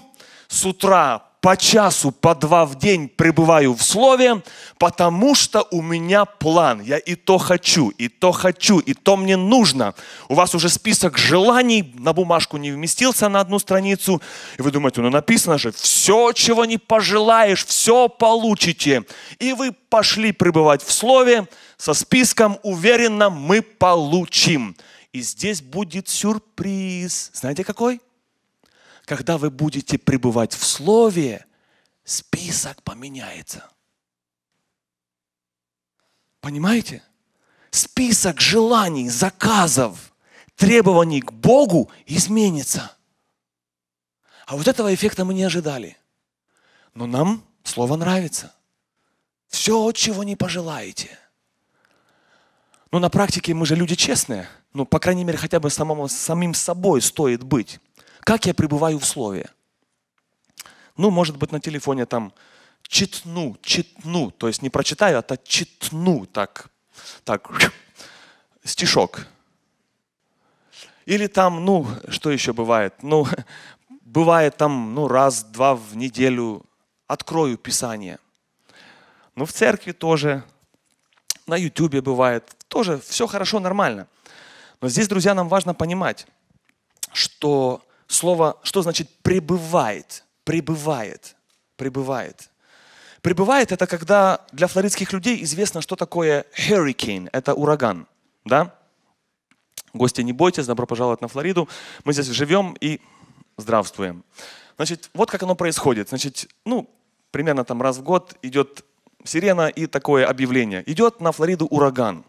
[0.49, 4.43] с утра по часу, по два в день пребываю в Слове,
[4.79, 6.81] потому что у меня план.
[6.81, 9.95] Я и то хочу, и то хочу, и то мне нужно.
[10.29, 14.21] У вас уже список желаний на бумажку не вместился на одну страницу.
[14.59, 19.05] И вы думаете, ну написано же, все, чего не пожелаешь, все получите.
[19.39, 21.47] И вы пошли пребывать в Слове
[21.77, 24.75] со списком «Уверенно мы получим».
[25.17, 27.31] И здесь будет сюрприз.
[27.35, 28.01] Знаете какой?
[29.07, 31.47] когда вы будете пребывать в Слове,
[32.05, 33.71] список поменяется.
[36.41, 37.03] Понимаете?
[37.71, 40.13] Список желаний, заказов,
[40.57, 42.97] требований к Богу изменится.
[44.47, 45.97] А вот этого эффекта мы не ожидали.
[46.95, 48.55] Но нам слово нравится.
[49.49, 51.19] Все, чего не пожелаете.
[52.97, 54.49] Но на практике мы же люди честные.
[54.73, 57.79] Ну, по крайней мере, хотя бы самому, самим собой стоит быть.
[58.21, 59.51] Как я пребываю в слове?
[60.97, 62.33] Ну, может быть, на телефоне там
[62.89, 64.31] читну, читну.
[64.31, 66.25] То есть не прочитаю, а читну.
[66.25, 66.71] Так,
[67.25, 67.71] так,
[68.65, 69.27] стишок.
[71.05, 72.95] Или там, ну, что еще бывает?
[73.03, 73.27] Ну,
[74.01, 76.65] бывает там, ну, раз-два в неделю
[77.07, 78.19] открою Писание.
[79.35, 80.43] Ну, в церкви тоже,
[81.47, 84.09] на Ютубе бывает, тоже все хорошо, нормально.
[84.81, 86.27] Но здесь, друзья, нам важно понимать,
[87.13, 91.37] что слово, что значит пребывает, пребывает,
[91.77, 92.51] пребывает.
[93.23, 98.07] Прибывает это когда для флоридских людей известно, что такое hurricane, это ураган,
[98.45, 98.75] да?
[99.93, 101.69] Гости, не бойтесь, добро пожаловать на Флориду.
[102.05, 103.01] Мы здесь живем и
[103.57, 104.25] здравствуем.
[104.77, 106.11] Значит, вот как оно происходит.
[106.11, 106.89] Значит, ну,
[107.31, 108.85] примерно там раз в год идет
[109.25, 110.83] сирена и такое объявление.
[110.87, 112.25] Идет на Флориду ураган.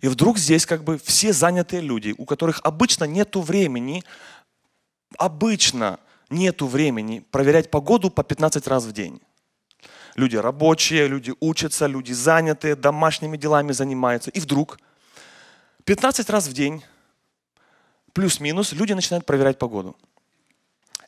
[0.00, 4.04] И вдруг здесь как бы все занятые люди, у которых обычно нету времени,
[5.16, 5.98] обычно
[6.30, 9.20] нету времени проверять погоду по 15 раз в день.
[10.14, 14.30] Люди рабочие, люди учатся, люди занятые, домашними делами занимаются.
[14.30, 14.78] И вдруг
[15.84, 16.84] 15 раз в день,
[18.12, 19.96] плюс-минус, люди начинают проверять погоду.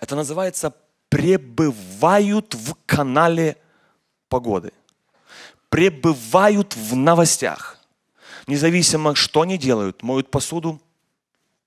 [0.00, 0.72] Это называется
[1.10, 3.56] пребывают в канале
[4.28, 4.72] погоды.
[5.68, 7.79] Пребывают в новостях.
[8.50, 10.02] Независимо, что они делают.
[10.02, 10.80] Моют посуду,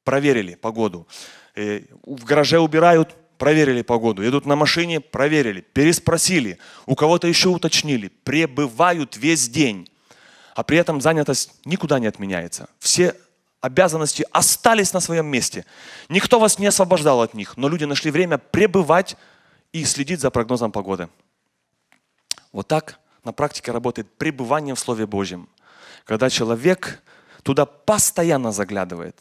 [0.04, 1.08] проверили погоду.
[1.56, 4.28] Э, в гараже убирают, проверили погоду.
[4.28, 5.62] Идут на машине, проверили.
[5.62, 6.58] Переспросили.
[6.86, 8.10] У кого-то еще уточнили.
[8.24, 9.88] Пребывают весь день
[10.56, 12.70] а при этом занятость никуда не отменяется.
[12.80, 13.16] Все
[13.62, 15.66] обязанности остались на своем месте.
[16.10, 19.18] Никто вас не освобождал от них, но люди нашли время пребывать
[19.72, 21.10] и следить за прогнозом погоды.
[22.52, 25.50] Вот так на практике работает пребывание в Слове Божьем.
[26.06, 27.02] Когда человек
[27.44, 29.16] туда постоянно заглядывает,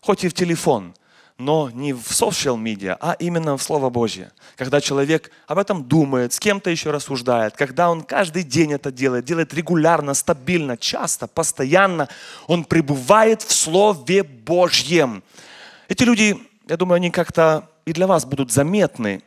[0.00, 0.94] хоть и в телефон–
[1.38, 4.32] но не в social media, а именно в Слово Божье.
[4.56, 9.26] Когда человек об этом думает, с кем-то еще рассуждает, когда он каждый день это делает,
[9.26, 12.08] делает регулярно, стабильно, часто, постоянно,
[12.46, 15.22] он пребывает в Слове Божьем.
[15.88, 19.22] Эти люди, я думаю, они как-то и для вас будут заметны.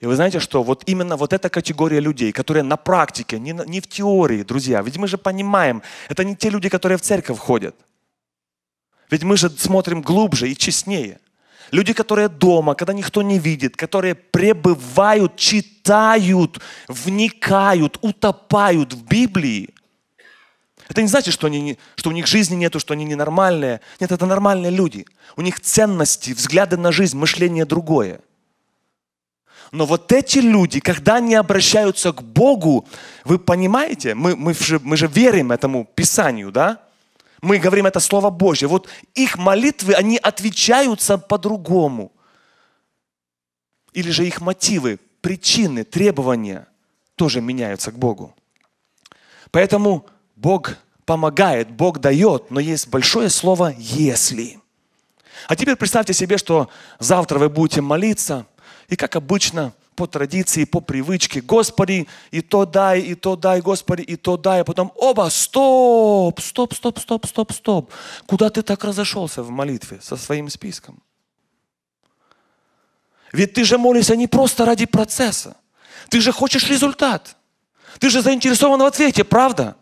[0.00, 3.80] И вы знаете, что вот именно вот эта категория людей, которые на практике, не, не
[3.80, 7.74] в теории, друзья, ведь мы же понимаем, это не те люди, которые в церковь ходят.
[9.10, 11.18] Ведь мы же смотрим глубже и честнее.
[11.72, 19.74] Люди, которые дома, когда никто не видит, которые пребывают, читают, вникают, утопают в Библии.
[20.88, 23.80] Это не значит, что, они что у них жизни нету, что они ненормальные.
[24.00, 25.06] Нет, это нормальные люди.
[25.36, 28.20] У них ценности, взгляды на жизнь, мышление другое.
[29.70, 32.86] Но вот эти люди, когда они обращаются к Богу,
[33.24, 36.80] вы понимаете, мы, мы, же, мы же верим этому Писанию, да?
[37.42, 38.66] Мы говорим это Слово Божье.
[38.66, 42.12] Вот их молитвы, они отвечаются по-другому.
[43.92, 46.66] Или же их мотивы, причины, требования
[47.14, 48.34] тоже меняются к Богу.
[49.50, 54.60] Поэтому Бог помогает, Бог дает, но есть большое слово «если».
[55.46, 58.46] А теперь представьте себе, что завтра вы будете молиться,
[58.88, 61.40] и как обычно– по традиции, по привычке.
[61.40, 64.60] Господи, и то дай, и то дай, Господи, и то дай.
[64.60, 67.92] А потом, оба, стоп, стоп, стоп, стоп, стоп, стоп.
[68.26, 71.02] Куда ты так разошелся в молитве со своим списком?
[73.32, 75.56] Ведь ты же молишься не просто ради процесса.
[76.08, 77.36] Ты же хочешь результат.
[77.98, 79.74] Ты же заинтересован в ответе, правда?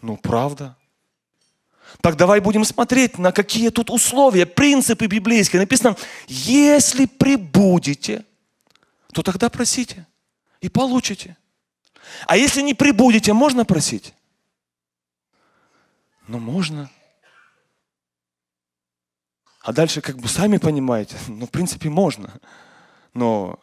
[0.00, 0.74] Ну, правда.
[2.00, 5.60] Так давай будем смотреть, на какие тут условия, принципы библейские.
[5.60, 8.24] Написано, если прибудете
[9.12, 10.06] то тогда просите
[10.60, 11.36] и получите.
[12.26, 14.14] А если не прибудете, можно просить?
[16.26, 16.90] Ну, можно.
[19.60, 22.40] А дальше, как бы сами понимаете, ну, в принципе, можно.
[23.12, 23.58] Но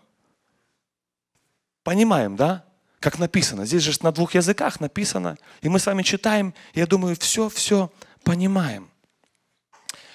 [1.84, 2.65] понимаем, да?
[2.99, 3.65] Как написано.
[3.65, 5.38] Здесь же на двух языках написано.
[5.61, 7.91] И мы с вами читаем, и я думаю, все-все
[8.26, 8.89] понимаем.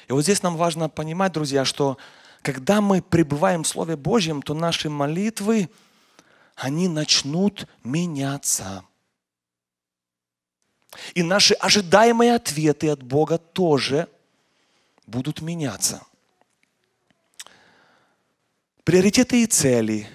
[0.09, 1.97] И вот здесь нам важно понимать, друзья, что
[2.43, 5.71] когда мы пребываем в Слове Божьем, то наши молитвы,
[6.57, 8.85] они начнут меняться.
[11.15, 14.09] И наши ожидаемые ответы от Бога тоже
[15.07, 16.03] будут меняться.
[18.83, 20.09] Приоритеты и цели.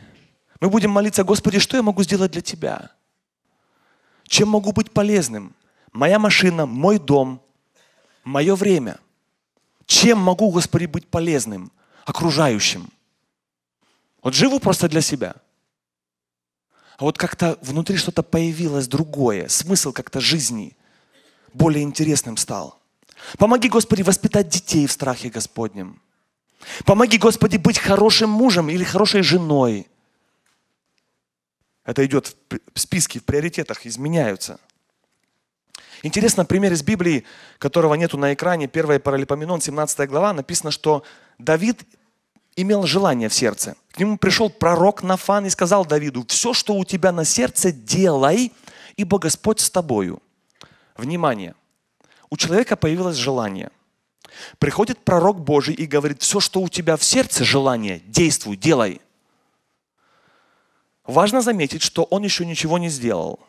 [0.60, 2.92] Мы будем молиться, Господи, что я могу сделать для Тебя?
[4.28, 5.56] Чем могу быть полезным?
[5.94, 7.45] Моя машина, мой дом,
[8.26, 9.00] мое время–
[9.86, 11.72] Чем могу, Господи, быть полезным
[12.06, 12.90] окружающим?
[14.22, 15.36] Вот живу просто для себя.
[16.98, 20.76] А вот как-то внутри что-то появилось другое, смысл как-то жизни
[21.54, 22.80] более интересным стал.
[23.38, 26.02] Помоги, Господи, воспитать детей в страхе Господнем.
[26.86, 29.88] Помоги, Господи, быть хорошим мужем или хорошей женой.
[31.84, 32.36] Это идет
[32.74, 34.60] в списке, в приоритетах, изменяются.
[36.04, 37.26] Интересно, пример из Библии,
[37.58, 41.04] которого нету на экране, 1 Паралипоменон, 17 глава, написано, что
[41.38, 41.84] Давид
[42.56, 43.76] имел желание в сердце.
[43.92, 48.52] К нему пришел пророк Нафан и сказал Давиду, все, что у тебя на сердце, делай,
[48.98, 50.22] ибо Господь с тобою.
[50.98, 51.56] Внимание!
[52.30, 53.72] У человека появилось желание.
[54.58, 59.02] Приходит пророк Божий и говорит, все, что у тебя в сердце, желание, действуй, делай.
[61.06, 63.40] Важно заметить, что он еще ничего не сделал.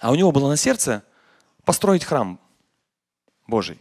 [0.00, 1.02] А у него было на сердце
[1.68, 2.40] построить храм
[3.46, 3.78] Божий.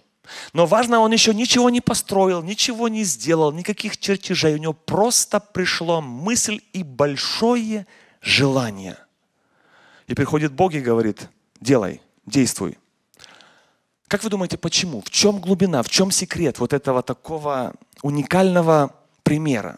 [0.52, 4.56] Но важно, он еще ничего не построил, ничего не сделал, никаких чертежей.
[4.56, 7.88] У него просто пришло мысль и большое
[8.20, 8.98] желание.
[10.08, 11.30] И приходит Бог и говорит,
[11.62, 12.78] делай, действуй.
[14.10, 15.00] Как вы думаете, почему?
[15.00, 19.78] В чем глубина, в чем секрет вот этого такого уникального примера?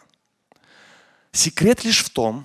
[1.30, 2.44] Секрет лишь в том,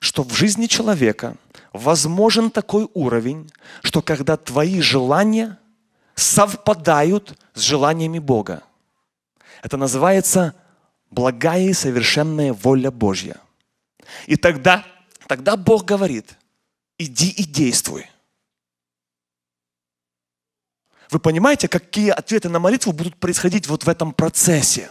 [0.00, 1.36] что в жизни человека
[1.72, 3.50] возможен такой уровень,
[3.82, 5.58] что когда твои желания
[6.14, 8.62] совпадают с желаниями Бога.
[9.62, 10.54] Это называется
[11.10, 13.36] благая и совершенная воля Божья.
[14.26, 14.84] И тогда,
[15.28, 16.36] тогда Бог говорит,
[16.98, 18.06] иди и действуй.
[21.10, 24.90] Вы понимаете, какие ответы на молитву будут происходить вот в этом процессе?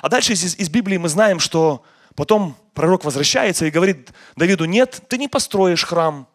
[0.00, 5.02] А дальше из, из Библии мы знаем, что потом пророк возвращается и говорит Давиду, нет,
[5.08, 6.26] ты не построишь храм,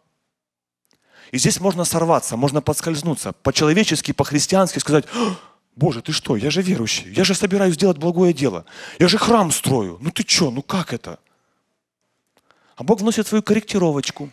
[1.32, 5.06] и здесь можно сорваться, можно подскользнуться, по-человечески, по-христиански сказать,
[5.74, 8.64] Боже, ты что, я же верующий, я же собираюсь сделать благое дело,
[8.98, 11.18] я же храм строю, ну ты что, ну как это?
[12.76, 14.30] А Бог вносит свою корректировочку.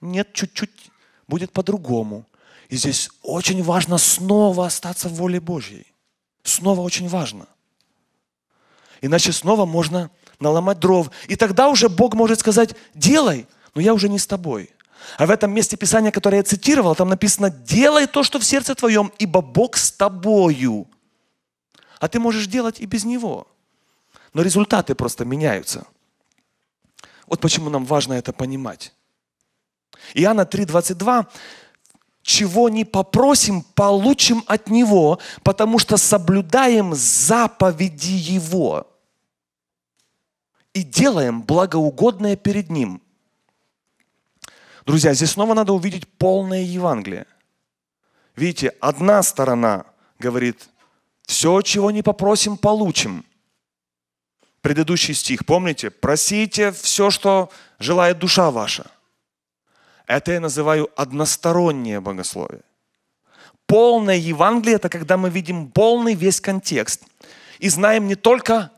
[0.00, 0.90] Нет, чуть-чуть
[1.28, 2.26] будет по-другому.
[2.68, 5.86] И здесь очень важно снова остаться в воле Божьей.
[6.42, 7.46] Снова очень важно.
[9.00, 10.10] Иначе снова можно
[10.40, 11.10] наломать дров.
[11.26, 14.70] И тогда уже Бог может сказать, делай, но я уже не с тобой.
[15.16, 18.74] А в этом месте Писания, которое я цитировал, там написано, делай то, что в сердце
[18.74, 20.86] твоем, ибо Бог с тобою.
[21.98, 23.46] А ты можешь делать и без Него.
[24.34, 25.86] Но результаты просто меняются.
[27.26, 28.92] Вот почему нам важно это понимать.
[30.14, 31.26] Иоанна 3,22
[32.22, 38.87] чего не попросим, получим от Него, потому что соблюдаем заповеди Его
[40.78, 43.02] и делаем благоугодное перед Ним.
[44.86, 47.26] Друзья, здесь снова надо увидеть полное Евангелие.
[48.36, 49.84] Видите, одна сторона
[50.20, 50.68] говорит,
[51.26, 53.24] все, чего не попросим, получим.
[54.60, 55.90] Предыдущий стих, помните?
[55.90, 58.90] Просите все, что желает душа ваша.
[60.06, 62.62] Это я называю одностороннее богословие.
[63.66, 67.02] Полное Евангелие– это когда мы видим полный весь контекст
[67.58, 68.70] и знаем не только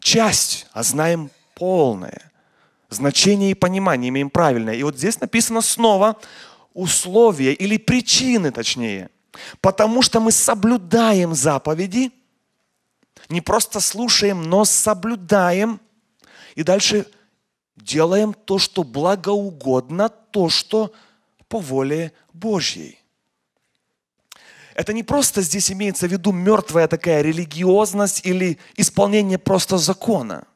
[0.00, 2.30] часть, а знаем полное
[2.90, 4.74] значение и понимание имеем правильное.
[4.74, 6.16] И вот здесь написано снова
[6.74, 9.10] условия или причины, точнее.
[9.60, 12.10] Потому что мы соблюдаем заповеди,
[13.28, 15.80] не просто слушаем, но соблюдаем.
[16.56, 17.06] И дальше
[17.76, 20.92] делаем то, что благоугодно, то, что
[21.48, 22.99] по воле Божьей.
[24.80, 30.46] Это не просто здесь имеется в виду мертвая такая религиозность или исполнение просто закона.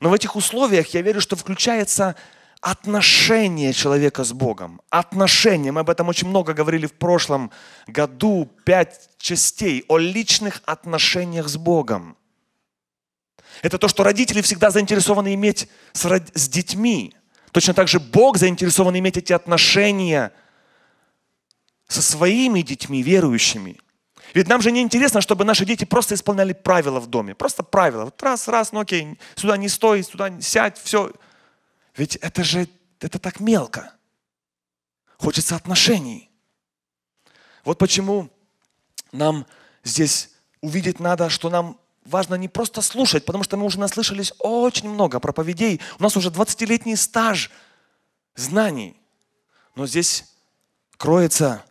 [0.00, 2.14] Но в этих условиях я верю, что включается
[2.60, 4.82] отношение человека с Богом.
[4.90, 5.72] Отношение.
[5.72, 7.50] Мы об этом очень много говорили в прошлом
[7.86, 8.50] году.
[8.66, 12.18] Пять частей о личных отношениях с Богом.
[13.62, 16.04] Это то, что родители всегда заинтересованы иметь с,
[16.34, 17.14] с детьми.
[17.50, 20.32] Точно так же Бог заинтересован иметь эти отношения
[21.94, 23.78] со своими детьми, верующими.
[24.34, 27.34] Ведь нам же не интересно, чтобы наши дети просто исполняли правила в доме.
[27.34, 28.06] Просто правила.
[28.06, 31.12] Вот раз, раз, ну окей, сюда не стой, сюда не сядь, все.
[31.96, 32.68] Ведь это же,
[32.98, 33.94] это так мелко.
[35.18, 36.30] Хочется отношений.
[37.64, 38.28] Вот почему
[39.12, 39.46] нам
[39.84, 40.30] здесь
[40.60, 45.20] увидеть надо, что нам важно не просто слушать, потому что мы уже наслышались очень много
[45.20, 45.80] проповедей.
[46.00, 47.52] У нас уже 20-летний стаж
[48.34, 48.96] знаний.
[49.76, 50.24] Но здесь
[50.96, 51.64] кроется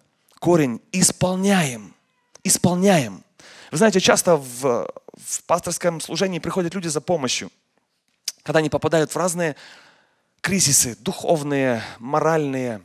[0.43, 1.93] корень «исполняем»
[2.43, 3.23] исполняем.
[3.71, 7.49] Вы знаете, часто в, в пасторском служении приходят люди за помощью,
[8.43, 9.55] когда они попадают в разные
[10.41, 12.81] кризисы, духовные, моральные,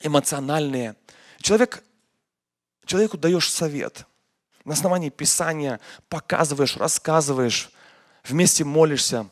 [0.00, 0.96] эмоциональные.
[1.40, 1.84] Человек
[2.86, 4.04] Человеку даешь совет.
[4.64, 7.70] На основании Писания показываешь, рассказываешь,
[8.24, 9.28] вместе молишься,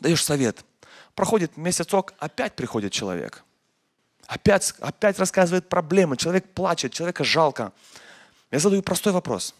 [0.00, 0.64] даешь совет.
[1.14, 3.44] Проходит месяцок, опять приходит человек.
[4.26, 7.72] Опять, опять рассказывает проблемы, человек плачет, человека жалко.
[8.50, 9.54] Я задаю простой вопрос.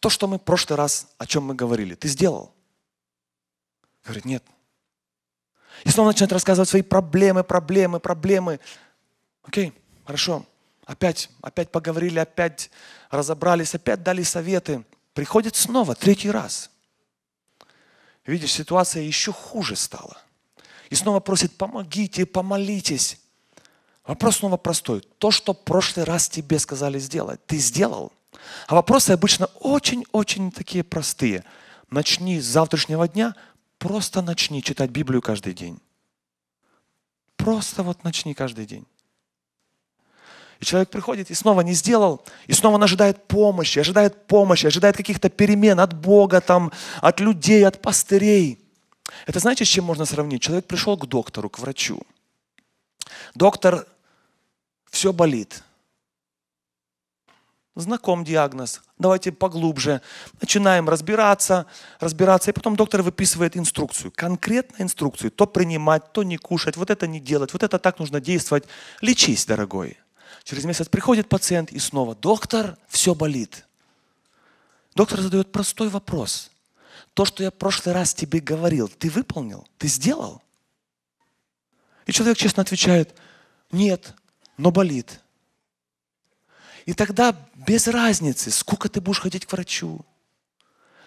[0.00, 2.54] То, что мы в прошлый раз, о чем мы говорили, ты сделал?
[4.04, 4.44] Говорит, нет.
[5.84, 8.60] И снова начинает рассказывать свои проблемы, проблемы, проблемы.
[9.42, 9.72] Окей,
[10.04, 10.46] хорошо.
[10.86, 12.70] Опять, опять поговорили, опять
[13.10, 14.84] разобрались, опять дали советы.
[15.12, 16.70] Приходит снова, третий раз.
[18.24, 20.18] Видишь, ситуация еще хуже стала.
[20.90, 23.18] И снова просит, помогите, помолитесь.
[24.06, 25.00] Вопрос снова простой.
[25.18, 28.12] То, что в прошлый раз тебе сказали сделать, ты сделал?
[28.66, 31.44] А вопросы обычно очень-очень такие простые.
[31.90, 33.34] Начни с завтрашнего дня,
[33.78, 35.78] просто начни читать Библию каждый день.
[37.36, 38.86] Просто вот начни каждый день.
[40.58, 44.96] И человек приходит и снова не сделал, и снова он ожидает помощи, ожидает помощи, ожидает
[44.96, 46.70] каких-то перемен от Бога, там,
[47.00, 48.58] от людей, от пастырей.
[49.26, 50.42] Это знаете, с чем можно сравнить?
[50.42, 52.02] Человек пришел к доктору, к врачу.
[53.34, 53.86] Доктор,
[54.90, 55.62] все болит.
[57.76, 58.82] Знаком диагноз.
[58.98, 60.02] Давайте поглубже.
[60.40, 61.66] Начинаем разбираться,
[62.00, 62.50] разбираться.
[62.50, 64.12] И потом доктор выписывает инструкцию.
[64.14, 65.30] Конкретную инструкцию.
[65.30, 66.76] То принимать, то не кушать.
[66.76, 67.52] Вот это не делать.
[67.52, 68.64] Вот это так нужно действовать.
[69.00, 69.98] Лечись, дорогой.
[70.44, 73.66] Через месяц приходит пациент и снова, доктор, все болит.
[74.94, 76.49] Доктор задает простой вопрос.
[77.14, 79.66] То, что я в прошлый раз тебе говорил, ты выполнил?
[79.78, 80.42] Ты сделал?
[82.06, 83.14] И человек честно отвечает,
[83.72, 84.14] нет,
[84.56, 85.20] но болит.
[86.86, 90.04] И тогда без разницы, сколько ты будешь ходить к врачу.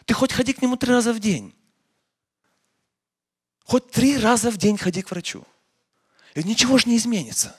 [0.06, 1.54] Ты хоть ходи к нему три раза в день.
[3.66, 5.45] Хоть три раза в день ходи к врачу.
[6.36, 7.56] И ничего же не изменится.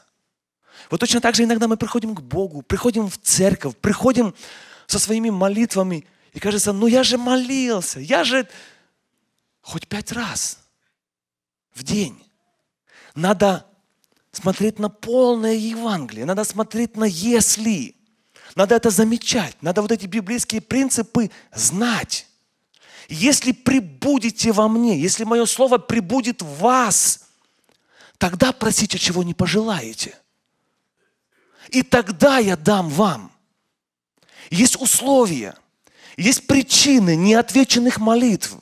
[0.91, 4.35] Вот точно так же иногда мы приходим к Богу, приходим в церковь, приходим
[4.87, 8.47] со своими молитвами, и кажется, ну я же молился, я же
[9.63, 10.59] хоть пять раз
[11.73, 12.23] в день.
[13.15, 13.67] Надо
[14.33, 17.97] смотреть на полное Евангелие, надо смотреть на «если».
[18.57, 22.29] Надо это замечать, надо вот эти библейские принципы знать.
[23.09, 27.27] Если прибудете во мне, если мое слово прибудет в вас,
[28.19, 30.17] тогда просите, чего не пожелаете–
[31.71, 33.33] и тогда я дам вам.
[34.51, 35.57] Есть условия,
[36.17, 38.57] есть причины неотвеченных молитв.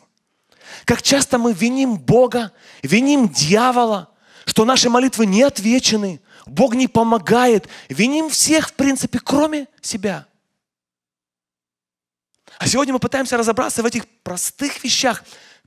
[0.84, 4.10] Как часто мы виним Бога, виним дьявола,
[4.46, 10.26] что наши молитвы не отвечены, Бог не помогает, виним всех, в принципе, кроме себя.
[12.58, 15.24] А сегодня мы пытаемся разобраться в этих простых вещах.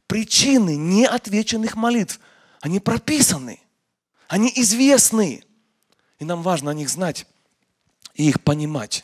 [0.07, 2.19] Причины неотвеченных молитв,
[2.61, 3.59] они прописаны,
[4.27, 5.43] они известны.
[6.19, 7.25] И нам важно о них знать
[8.13, 9.03] и их понимать.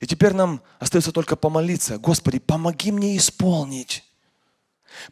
[0.00, 1.98] И теперь нам остается только помолиться.
[1.98, 4.04] Господи, помоги мне исполнить.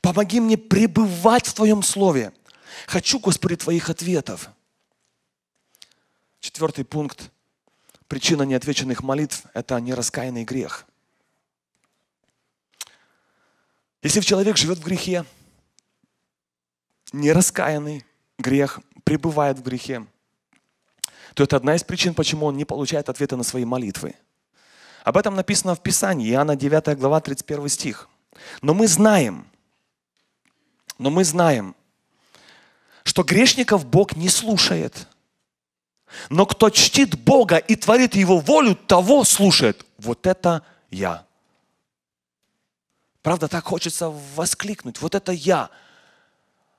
[0.00, 2.32] Помоги мне пребывать в Твоем Слове.
[2.86, 4.50] Хочу, Господи, Твоих ответов.
[6.40, 7.30] Четвертый пункт.
[8.08, 10.86] Причина неотвеченных молитв– это нераскаянный грех.
[14.02, 15.24] Если человек живет в грехе,
[17.12, 18.04] нераскаянный
[18.38, 20.06] грех пребывает в грехе,
[21.34, 24.14] то это одна из причин, почему он не получает ответа на свои молитвы.
[25.06, 28.08] Об этом написано в Писании, Иоанна 9 глава, 31 стих.
[28.60, 29.46] Но мы знаем,
[30.98, 31.76] но мы знаем,
[33.04, 35.06] что грешников Бог не слушает.
[36.28, 39.86] Но кто чтит Бога и творит Его волю, того слушает.
[39.96, 41.24] Вот это я.
[43.22, 45.00] Правда, так хочется воскликнуть.
[45.00, 45.70] Вот это я.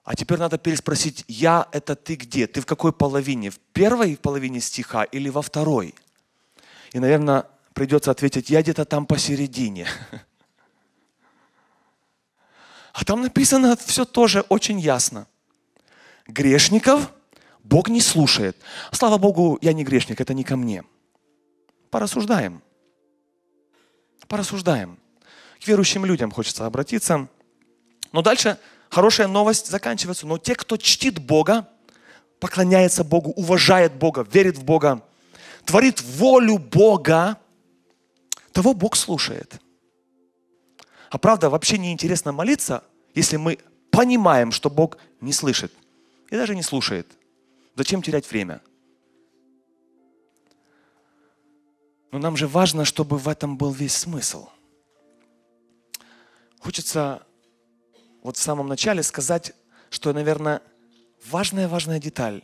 [0.04, 2.46] А теперь надо переспросить, я это ты где?
[2.46, 3.52] Ты в какой половине?
[3.52, 5.96] В первой половине стиха или во второй?
[6.92, 7.46] И, наверное,
[7.78, 9.86] придется ответить, я где-то там посередине.
[12.92, 15.28] А там написано все тоже очень ясно.
[16.26, 17.14] Грешников
[17.64, 18.58] Бог не слушает.
[18.92, 20.84] Слава Богу, я не грешник, это не ко мне.
[21.92, 22.64] Порассуждаем.
[24.28, 24.98] Порассуждаем.
[25.64, 27.28] К верующим людям хочется обратиться.
[28.12, 28.58] Но дальше
[28.90, 30.26] хорошая новость заканчивается.
[30.26, 31.70] Но те, кто чтит Бога,
[32.40, 35.04] поклоняется Богу, уважает Бога, верит в Бога,
[35.64, 37.38] творит волю Бога,
[38.58, 39.62] того Бог слушает.
[41.12, 42.84] А правда, вообще неинтересно молиться,
[43.14, 43.60] если мы
[43.92, 45.72] понимаем, что Бог не слышит
[46.32, 47.06] и даже не слушает.
[47.76, 48.62] Зачем терять время?
[52.12, 54.50] Но нам же важно, чтобы в этом был весь смысл.
[56.58, 57.28] Хочется
[58.24, 59.54] вот в самом начале сказать,
[59.92, 60.64] что, наверное,
[61.30, 62.42] важная-важная деталь.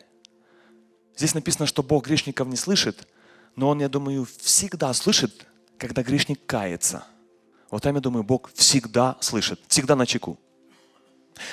[1.17, 3.07] Здесь написано, что Бог грешников не слышит,
[3.55, 5.47] Но он, я думаю, всегда слышит,
[5.77, 7.03] когда грешник кается.
[7.69, 10.37] Вот там, я думаю, Бог всегда слышит, всегда на чеку.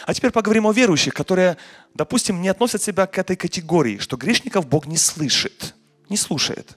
[0.06, 1.56] А теперь поговорим о верующих, которые,
[1.94, 5.74] допустим, не относят себя к этой категории, что грешников Бог не слышит,
[6.08, 6.76] не слушает.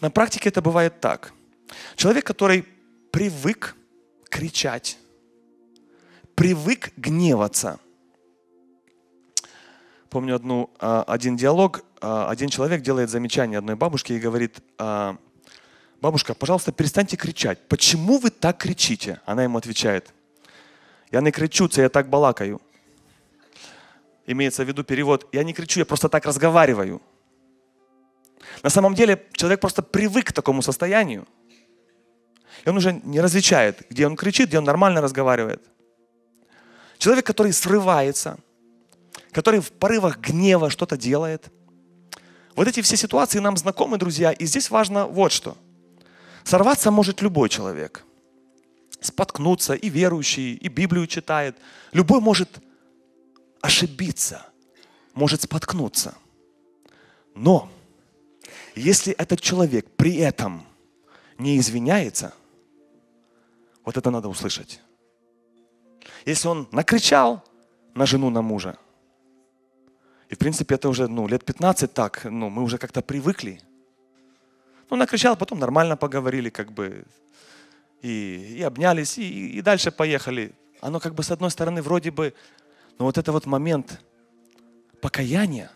[0.00, 1.32] На практике это бывает так.
[1.96, 2.66] Человек, который
[3.12, 3.76] привык
[4.28, 4.98] кричать,
[6.34, 7.78] привык гневаться.
[10.10, 15.16] Помню одну, а, один диалог, а, один человек делает замечание одной бабушке и говорит, а,
[16.00, 17.58] бабушка, пожалуйста, перестаньте кричать.
[17.68, 19.20] Почему вы так кричите?
[19.24, 20.12] Она ему отвечает,
[21.10, 22.60] я не кричу, я так балакаю.
[24.26, 27.00] Имеется в виду перевод, я не кричу, я просто так разговариваю.
[28.62, 31.26] На самом деле человек просто привык к такому состоянию.
[32.64, 35.62] И он уже не различает, где он кричит, где он нормально разговаривает.
[36.98, 38.38] Человек, который срывается,
[39.30, 41.52] который в порывах гнева что-то делает.
[42.56, 45.56] Вот эти все ситуации нам знакомы, друзья, и здесь важно вот что.
[46.46, 48.04] Сорваться может любой человек.
[49.00, 51.56] Споткнуться и верующий, и Библию читает.
[51.92, 52.48] Любой может
[53.60, 54.46] ошибиться,
[55.12, 56.14] может споткнуться.
[57.34, 57.68] Но
[58.76, 60.64] если этот человек при этом
[61.36, 62.32] не извиняется,
[63.84, 64.80] вот это надо услышать.
[66.26, 67.42] Если он накричал
[67.96, 68.78] на жену, на мужа,
[70.28, 73.60] и в принципе это уже ну, лет 15 так, ну, мы уже как-то привыкли.
[74.90, 77.04] Ну, накричал, потом нормально поговорили, как бы,
[78.02, 80.52] и, и обнялись, и, и дальше поехали.
[80.80, 82.34] Оно как бы с одной стороны вроде бы,
[82.98, 84.00] но вот это вот момент
[85.00, 85.70] покаяния,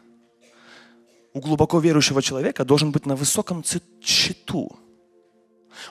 [1.32, 3.64] у глубоко верующего человека должен быть на высоком
[4.02, 4.76] счету.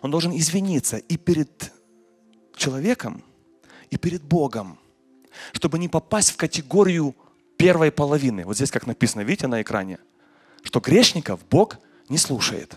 [0.02, 1.72] Он должен извиниться и перед
[2.56, 3.24] человеком,
[3.90, 4.78] и перед Богом,
[5.54, 7.16] чтобы не попасть в категорию
[7.58, 8.46] первой половины.
[8.46, 10.00] Вот здесь как написано, видите на экране,
[10.64, 11.78] что грешников Бог
[12.10, 12.76] не слушает.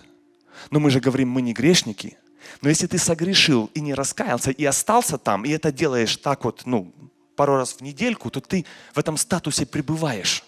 [0.71, 2.19] Но мы же говорим, мы не грешники.
[2.61, 6.63] Но если ты согрешил и не раскаялся, и остался там, и это делаешь так вот,
[6.65, 6.93] ну,
[7.37, 10.45] пару раз в недельку, то ты в этом статусе пребываешь.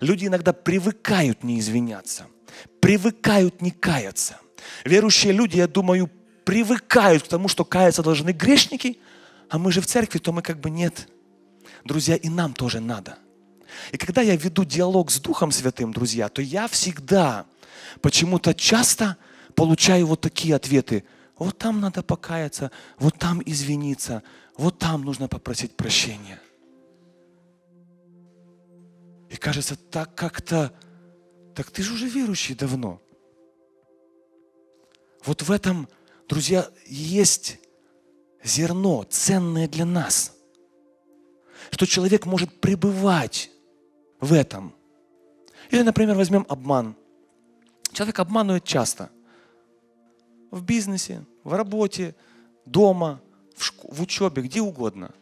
[0.00, 2.26] Люди иногда привыкают не извиняться,
[2.80, 4.38] привыкают не каяться.
[4.84, 6.10] Верующие люди, я думаю,
[6.44, 8.98] привыкают к тому, что каяться должны грешники,
[9.48, 11.08] а мы же в церкви, то мы как бы нет.
[11.84, 13.18] Друзья, и нам тоже надо.
[13.92, 17.46] И когда я веду диалог с Духом Святым, друзья, то я всегда
[18.00, 19.16] почему-то часто
[19.54, 21.04] получаю вот такие ответы.
[21.36, 24.22] Вот там надо покаяться, вот там извиниться,
[24.56, 26.40] вот там нужно попросить прощения.
[29.30, 30.72] И кажется, так как-то,
[31.54, 33.00] так ты же уже верующий давно.
[35.24, 35.88] Вот в этом,
[36.28, 37.58] друзья, есть
[38.42, 40.34] зерно, ценное для нас.
[41.70, 43.50] Что человек может пребывать
[44.20, 44.74] в этом.
[45.70, 46.96] Или, например, возьмем обман.
[47.92, 49.10] Человек обманывает часто.
[50.50, 52.14] В бизнесе, в работе,
[52.64, 53.20] дома,
[53.54, 55.12] в, шко- в учебе, где угодно.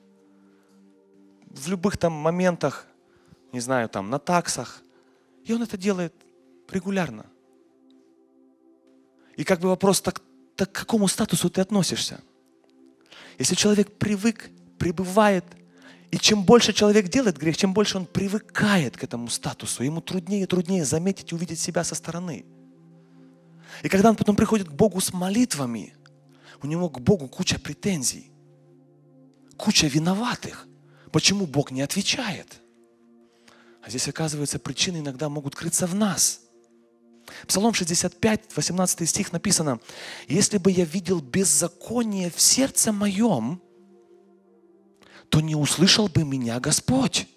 [1.46, 2.86] В любых там моментах
[3.56, 4.82] не знаю, там, на таксах.
[5.44, 6.12] И он это делает
[6.70, 7.24] регулярно.
[9.36, 10.20] И как бы вопрос, так,
[10.56, 12.20] так к какому статусу ты относишься?
[13.38, 15.44] Если человек привык, пребывает,
[16.10, 20.42] и чем больше человек делает грех, чем больше он привыкает к этому статусу, ему труднее
[20.42, 22.44] и труднее заметить и увидеть себя со стороны.
[23.83, 25.95] И когда он потом приходит к Богу с молитвами,
[26.62, 28.31] у него к Богу куча претензий,
[29.57, 30.66] куча виноватых.
[31.12, 32.61] Почему Бог не отвечает?
[33.83, 36.41] А здесь, оказывается, причины иногда могут крыться в нас.
[37.47, 39.81] Псалом 65, 18 стих написано,
[40.29, 43.61] «Если бы я видел беззаконие в сердце моем,
[45.29, 47.29] то не услышал бы меня Господь».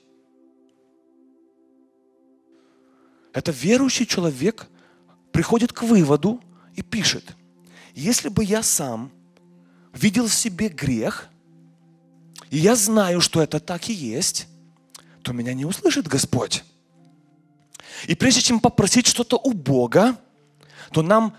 [3.33, 4.67] Это верующий человек
[5.31, 6.41] приходит к выводу
[6.75, 7.35] и пишет,
[7.93, 9.11] если бы я сам
[9.93, 11.29] видел в себе грех,
[12.49, 14.47] и я знаю, что это так и есть,
[15.21, 16.63] то меня не услышит Господь.
[18.07, 20.17] И прежде чем попросить что-то у Бога,
[20.91, 21.35] то нам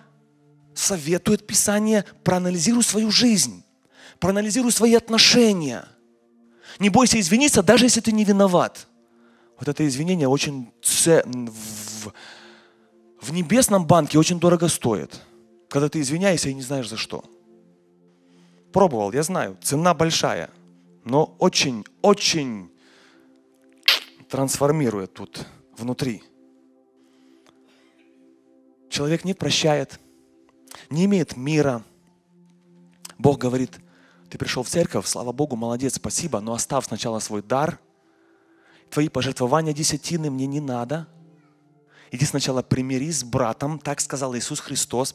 [0.74, 3.64] советует Писание, проанализируй свою жизнь,
[4.18, 5.84] проанализируй свои отношения.
[6.78, 8.86] Не бойся извиниться, даже если ты не виноват.
[9.58, 11.06] Вот это извинение очень в,
[13.20, 15.20] в небесном банке очень дорого стоит,
[15.68, 17.24] когда ты извиняешься и не знаешь за что.
[18.72, 20.50] Пробовал, я знаю, цена большая,
[21.04, 22.70] но очень, очень
[24.28, 25.44] трансформирует тут
[25.76, 26.22] внутри.
[28.88, 30.00] Человек не прощает,
[30.88, 31.82] не имеет мира.
[33.18, 33.78] Бог говорит,
[34.30, 37.78] ты пришел в церковь, слава Богу, молодец, спасибо, но оставь сначала свой дар.
[38.88, 41.06] Твои пожертвования десятины мне не надо.
[42.10, 45.14] Иди сначала примирись с братом, так сказал Иисус Христос,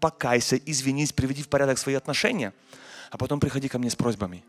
[0.00, 2.52] покайся, извинись, приведи в порядок свои отношения,
[3.10, 4.44] а потом приходи ко мне с просьбами.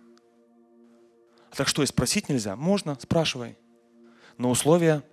[1.55, 2.55] Так что и спросить нельзя?
[2.55, 3.57] Можно, спрашивай.
[4.37, 5.03] Но условия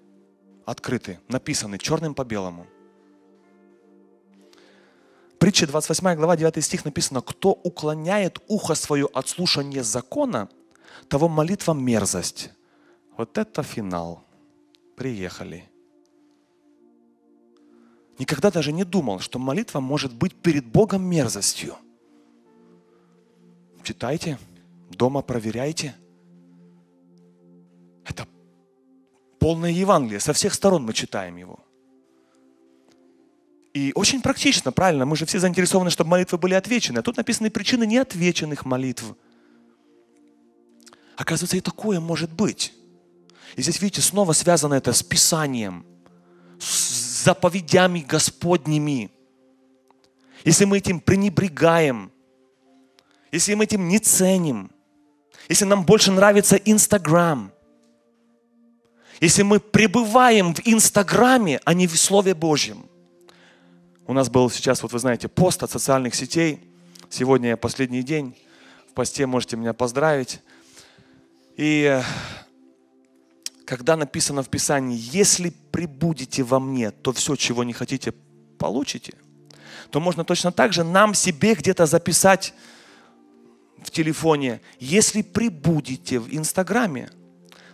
[0.66, 2.66] открыты, написаны черным по белому.
[5.38, 10.48] Притча 28 глава 9 стих написано, кто уклоняет ухо свое от слушания закона,
[11.08, 12.50] того молитва мерзость.
[13.16, 14.24] Вот это финал.
[14.96, 15.70] Приехали.
[18.18, 21.76] Никогда даже не думал, что молитва может быть перед Богом мерзостью.
[23.82, 24.38] Читайте,
[24.90, 25.94] дома проверяйте.
[28.04, 28.26] Это
[29.38, 30.20] полное Евангелие.
[30.20, 31.58] Со всех сторон мы читаем его.
[33.74, 37.00] И очень практично, правильно, мы же все заинтересованы, чтобы молитвы были отвечены.
[37.00, 39.16] А тут написаны причины неотвеченных молитв.
[41.16, 42.72] Оказывается, и такое может быть.
[43.56, 45.84] И здесь, видите, снова связано это с Писанием,
[46.60, 49.10] с заповедями Господними.
[50.44, 52.12] Если мы этим пренебрегаем,
[53.32, 54.70] если мы этим не ценим,
[55.48, 57.50] если нам больше нравится Инстаграм,
[59.20, 62.86] если мы пребываем в Инстаграме, а не в Слове Божьем.
[64.06, 66.60] У нас был сейчас, вот вы знаете, пост от социальных сетей.
[67.08, 68.36] Сегодня последний день.
[68.90, 70.40] В посте можете меня поздравить.
[71.56, 72.00] И
[73.66, 78.12] когда написано в Писании, если прибудете во мне, то все, чего не хотите,
[78.58, 79.14] получите,
[79.90, 82.54] то можно точно так же нам себе где-то записать
[83.82, 87.10] в телефоне, если прибудете в Инстаграме,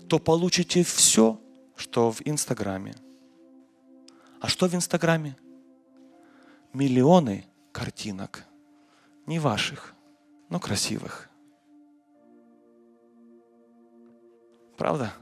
[0.08, 1.40] то получите все,
[1.76, 2.94] что в Инстаграме.
[4.40, 5.36] А что в Инстаграме?
[6.72, 8.44] Миллионы картинок,
[9.26, 9.94] не ваших,
[10.48, 11.28] но красивых.
[14.76, 15.12] Правда?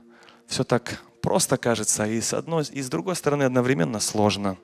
[0.49, 4.57] Все так просто кажется, и с одной, и с другой стороны одновременно сложно.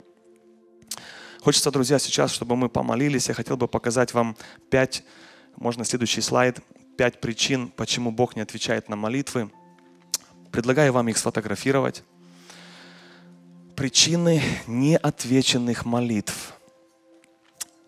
[1.42, 4.34] Хочется, друзья, сейчас, чтобы мы помолились, я хотел бы показать вам
[4.70, 5.04] пять,
[5.56, 6.60] можно следующий слайд,
[6.96, 9.50] пять причин, почему Бог не отвечает на молитвы.
[10.50, 12.02] Предлагаю вам их сфотографировать.
[13.76, 16.54] Причины неотвеченных молитв,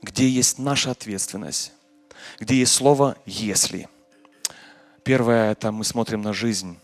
[0.02, 1.72] где есть наша ответственность,
[2.40, 3.88] где есть слово «если».
[5.02, 6.76] Первое– это мы смотрим на жизнь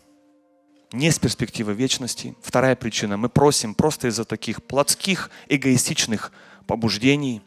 [0.93, 2.35] не с перспективы вечности.
[2.41, 6.31] Вторая причина– мы просим просто из-за таких плотских, эгоистичных
[6.67, 7.41] побуждений.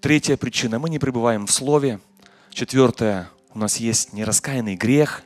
[0.00, 2.00] Третья причина– мы не пребываем в Слове.
[2.50, 5.22] Четвертая– у нас есть нераскаянный грех.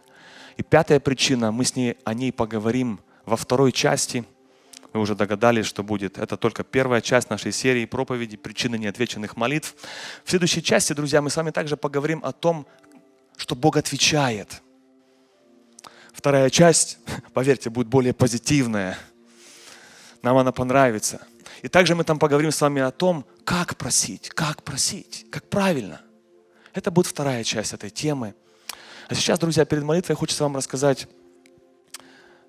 [0.56, 4.24] И пятая причина– мы с ней, о ней поговорим во второй части.
[4.92, 6.18] Вы уже догадались, что будет.
[6.18, 9.76] Это только первая часть нашей серии проповеди «Причины неотвеченных молитв».
[10.24, 12.66] В следующей части, друзья, мы с вами также поговорим о том,
[13.36, 14.60] что Бог отвечает–
[16.18, 16.98] Вторая часть,
[17.32, 18.98] поверьте, будет более позитивная.
[20.20, 21.24] Нам она понравится.
[21.62, 26.00] И также мы там поговорим с вами о том, как просить, как просить, как правильно.
[26.74, 28.34] Это будет вторая часть этой темы.
[29.06, 31.06] А сейчас, друзья, перед молитвой хочется вам рассказать,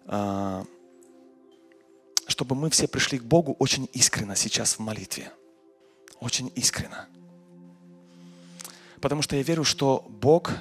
[0.07, 0.65] а,
[2.25, 5.31] чтобы мы все пришли к Богу очень искренно сейчас в молитве.
[6.19, 7.07] Очень искренно.
[8.99, 10.53] Потому что я верю, что Бог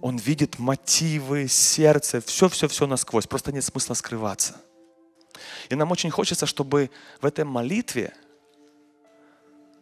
[0.00, 3.26] он видит мотивы, сердце, все-все-все насквозь.
[3.26, 4.56] Просто нет смысла скрываться.
[5.68, 6.90] И нам очень хочется, чтобы
[7.20, 8.12] в этой молитве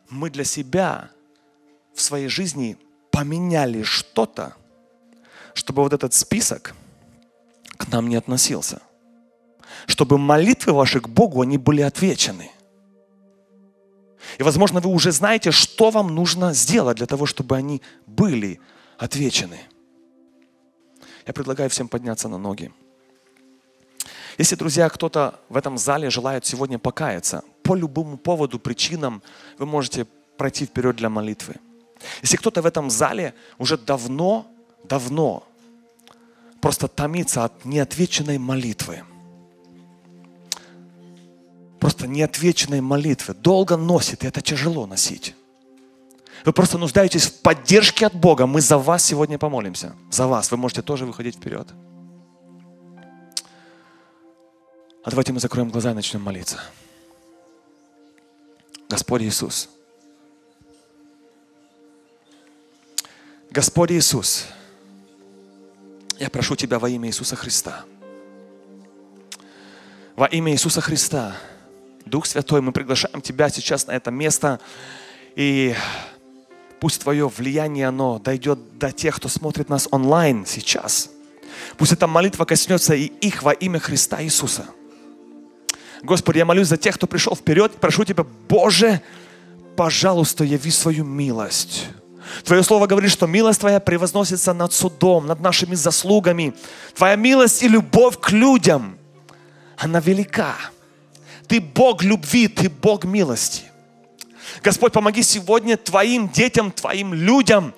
[0.08, 1.10] мы для себя
[1.94, 2.78] в своей жизни
[3.10, 4.54] поменяли что-то,
[5.54, 6.74] чтобы вот этот список
[7.76, 8.82] к нам не относился.
[9.86, 12.50] Чтобы молитвы ваши к Богу, они были отвечены.
[14.38, 18.60] И, возможно, вы уже знаете, что вам нужно сделать для того, чтобы они были
[18.98, 19.60] отвечены.
[21.26, 22.72] Я предлагаю всем подняться на ноги.
[24.36, 29.22] Если, друзья, кто-то в этом зале желает сегодня покаяться, по любому поводу, причинам,
[29.58, 30.06] вы можете
[30.36, 31.54] пройти вперед для молитвы.
[32.22, 34.46] Если кто-то в этом зале уже давно,
[34.84, 35.46] давно
[36.60, 39.04] просто томится от неотвеченной молитвы,
[41.78, 45.34] просто неотвеченной молитвы, долго носит, и это тяжело носить.
[46.44, 48.46] Вы просто нуждаетесь в поддержке от Бога.
[48.46, 49.96] Мы за вас сегодня помолимся.
[50.10, 50.50] За вас.
[50.50, 51.68] Вы можете тоже выходить вперед.
[55.02, 56.60] А давайте мы закроем глаза и начнем молиться.
[58.88, 59.70] Господь Иисус.
[63.50, 64.46] Господь Иисус,
[66.18, 67.84] я прошу Тебя во имя Иисуса Христа.
[70.16, 71.36] Во имя Иисуса Христа,
[72.04, 74.60] Дух Святой, мы приглашаем Тебя сейчас на это место.
[75.36, 75.74] И
[76.84, 81.08] Пусть Твое влияние, оно дойдет до тех, кто смотрит нас онлайн сейчас.
[81.78, 84.66] Пусть эта молитва коснется и их во имя Христа Иисуса.
[86.02, 87.72] Господи, я молюсь за тех, кто пришел вперед.
[87.80, 89.00] Прошу Тебя, Боже,
[89.76, 91.86] пожалуйста, яви свою милость.
[92.44, 96.52] Твое слово говорит, что милость Твоя превозносится над судом, над нашими заслугами.
[96.94, 98.98] Твоя милость и любовь к людям,
[99.78, 100.54] она велика.
[101.48, 103.62] Ты Бог любви, Ты Бог милости.
[104.62, 107.74] Господь, помоги сегодня Твоим детям, Твоим людям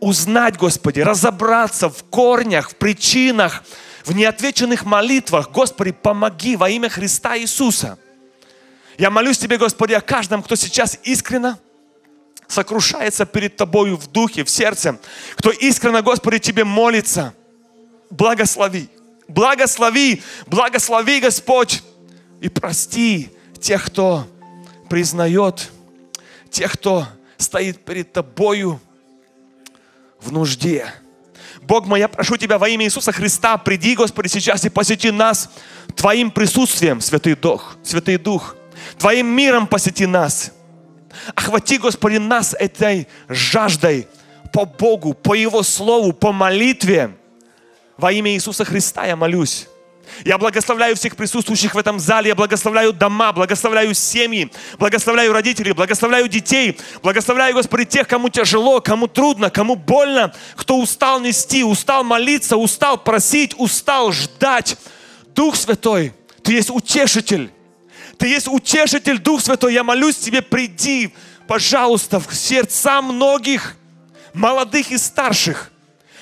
[0.00, 3.64] узнать, Господи, разобраться в корнях, в причинах,
[4.04, 5.50] в неотвеченных молитвах.
[5.50, 7.98] Господи, помоги во имя Христа Иисуса.
[8.96, 11.58] Я молюсь Тебе, Господи, о каждом, кто сейчас искренно
[12.46, 14.98] сокрушается перед Тобою в духе, в сердце,
[15.36, 17.34] кто искренне, Господи, Тебе молится.
[18.10, 18.88] Благослови,
[19.28, 21.82] благослови, благослови, Господь,
[22.40, 24.26] и прости тех, кто
[24.88, 25.70] признает,
[26.50, 28.80] тех, кто стоит перед Тобою
[30.20, 30.92] в нужде.
[31.62, 35.50] Бог мой, я прошу Тебя во имя Иисуса Христа, приди, Господи, сейчас и посети нас
[35.94, 38.56] Твоим присутствием, Святый Дух, Святый Дух.
[38.96, 40.52] Твоим миром посети нас.
[41.34, 44.06] Охвати, Господи, нас этой жаждой
[44.52, 47.16] по Богу, по Его Слову, по молитве.
[47.96, 49.68] Во имя Иисуса Христа я молюсь.
[50.24, 56.28] Я благословляю всех присутствующих в этом зале, я благословляю дома, благословляю семьи, благословляю родителей, благословляю
[56.28, 62.56] детей, благословляю, Господи, тех, кому тяжело, кому трудно, кому больно, кто устал нести, устал молиться,
[62.56, 64.76] устал просить, устал ждать.
[65.34, 67.50] Дух Святой, Ты есть утешитель.
[68.18, 69.72] Ты есть утешитель, Дух Святой.
[69.72, 71.14] Я молюсь Тебе, приди,
[71.46, 73.76] пожалуйста, в сердца многих,
[74.34, 75.70] молодых и старших.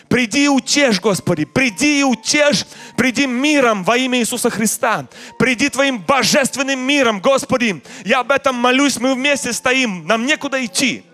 [0.09, 2.65] Приди и утешь, Господи, приди и утешь,
[2.97, 5.07] приди миром во имя Иисуса Христа.
[5.39, 7.83] Приди Твоим божественным миром, Господи.
[8.05, 11.05] Я об этом молюсь, мы вместе стоим, нам некуда идти.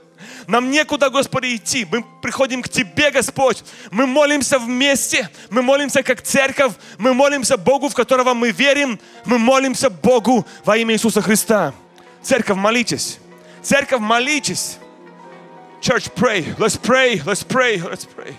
[0.47, 1.87] Нам некуда, Господи, идти.
[1.91, 3.63] Мы приходим к Тебе, Господь.
[3.91, 5.29] Мы молимся вместе.
[5.51, 6.73] Мы молимся как церковь.
[6.99, 8.99] Мы молимся Богу, в которого мы верим.
[9.25, 11.73] Мы молимся Богу во имя Иисуса Христа.
[12.23, 13.19] Церковь, молитесь.
[13.63, 14.79] Церковь, молитесь.
[15.81, 16.45] Church, pray.
[16.59, 17.23] Let's pray.
[17.25, 17.81] Let's pray.
[17.81, 18.35] Let's pray.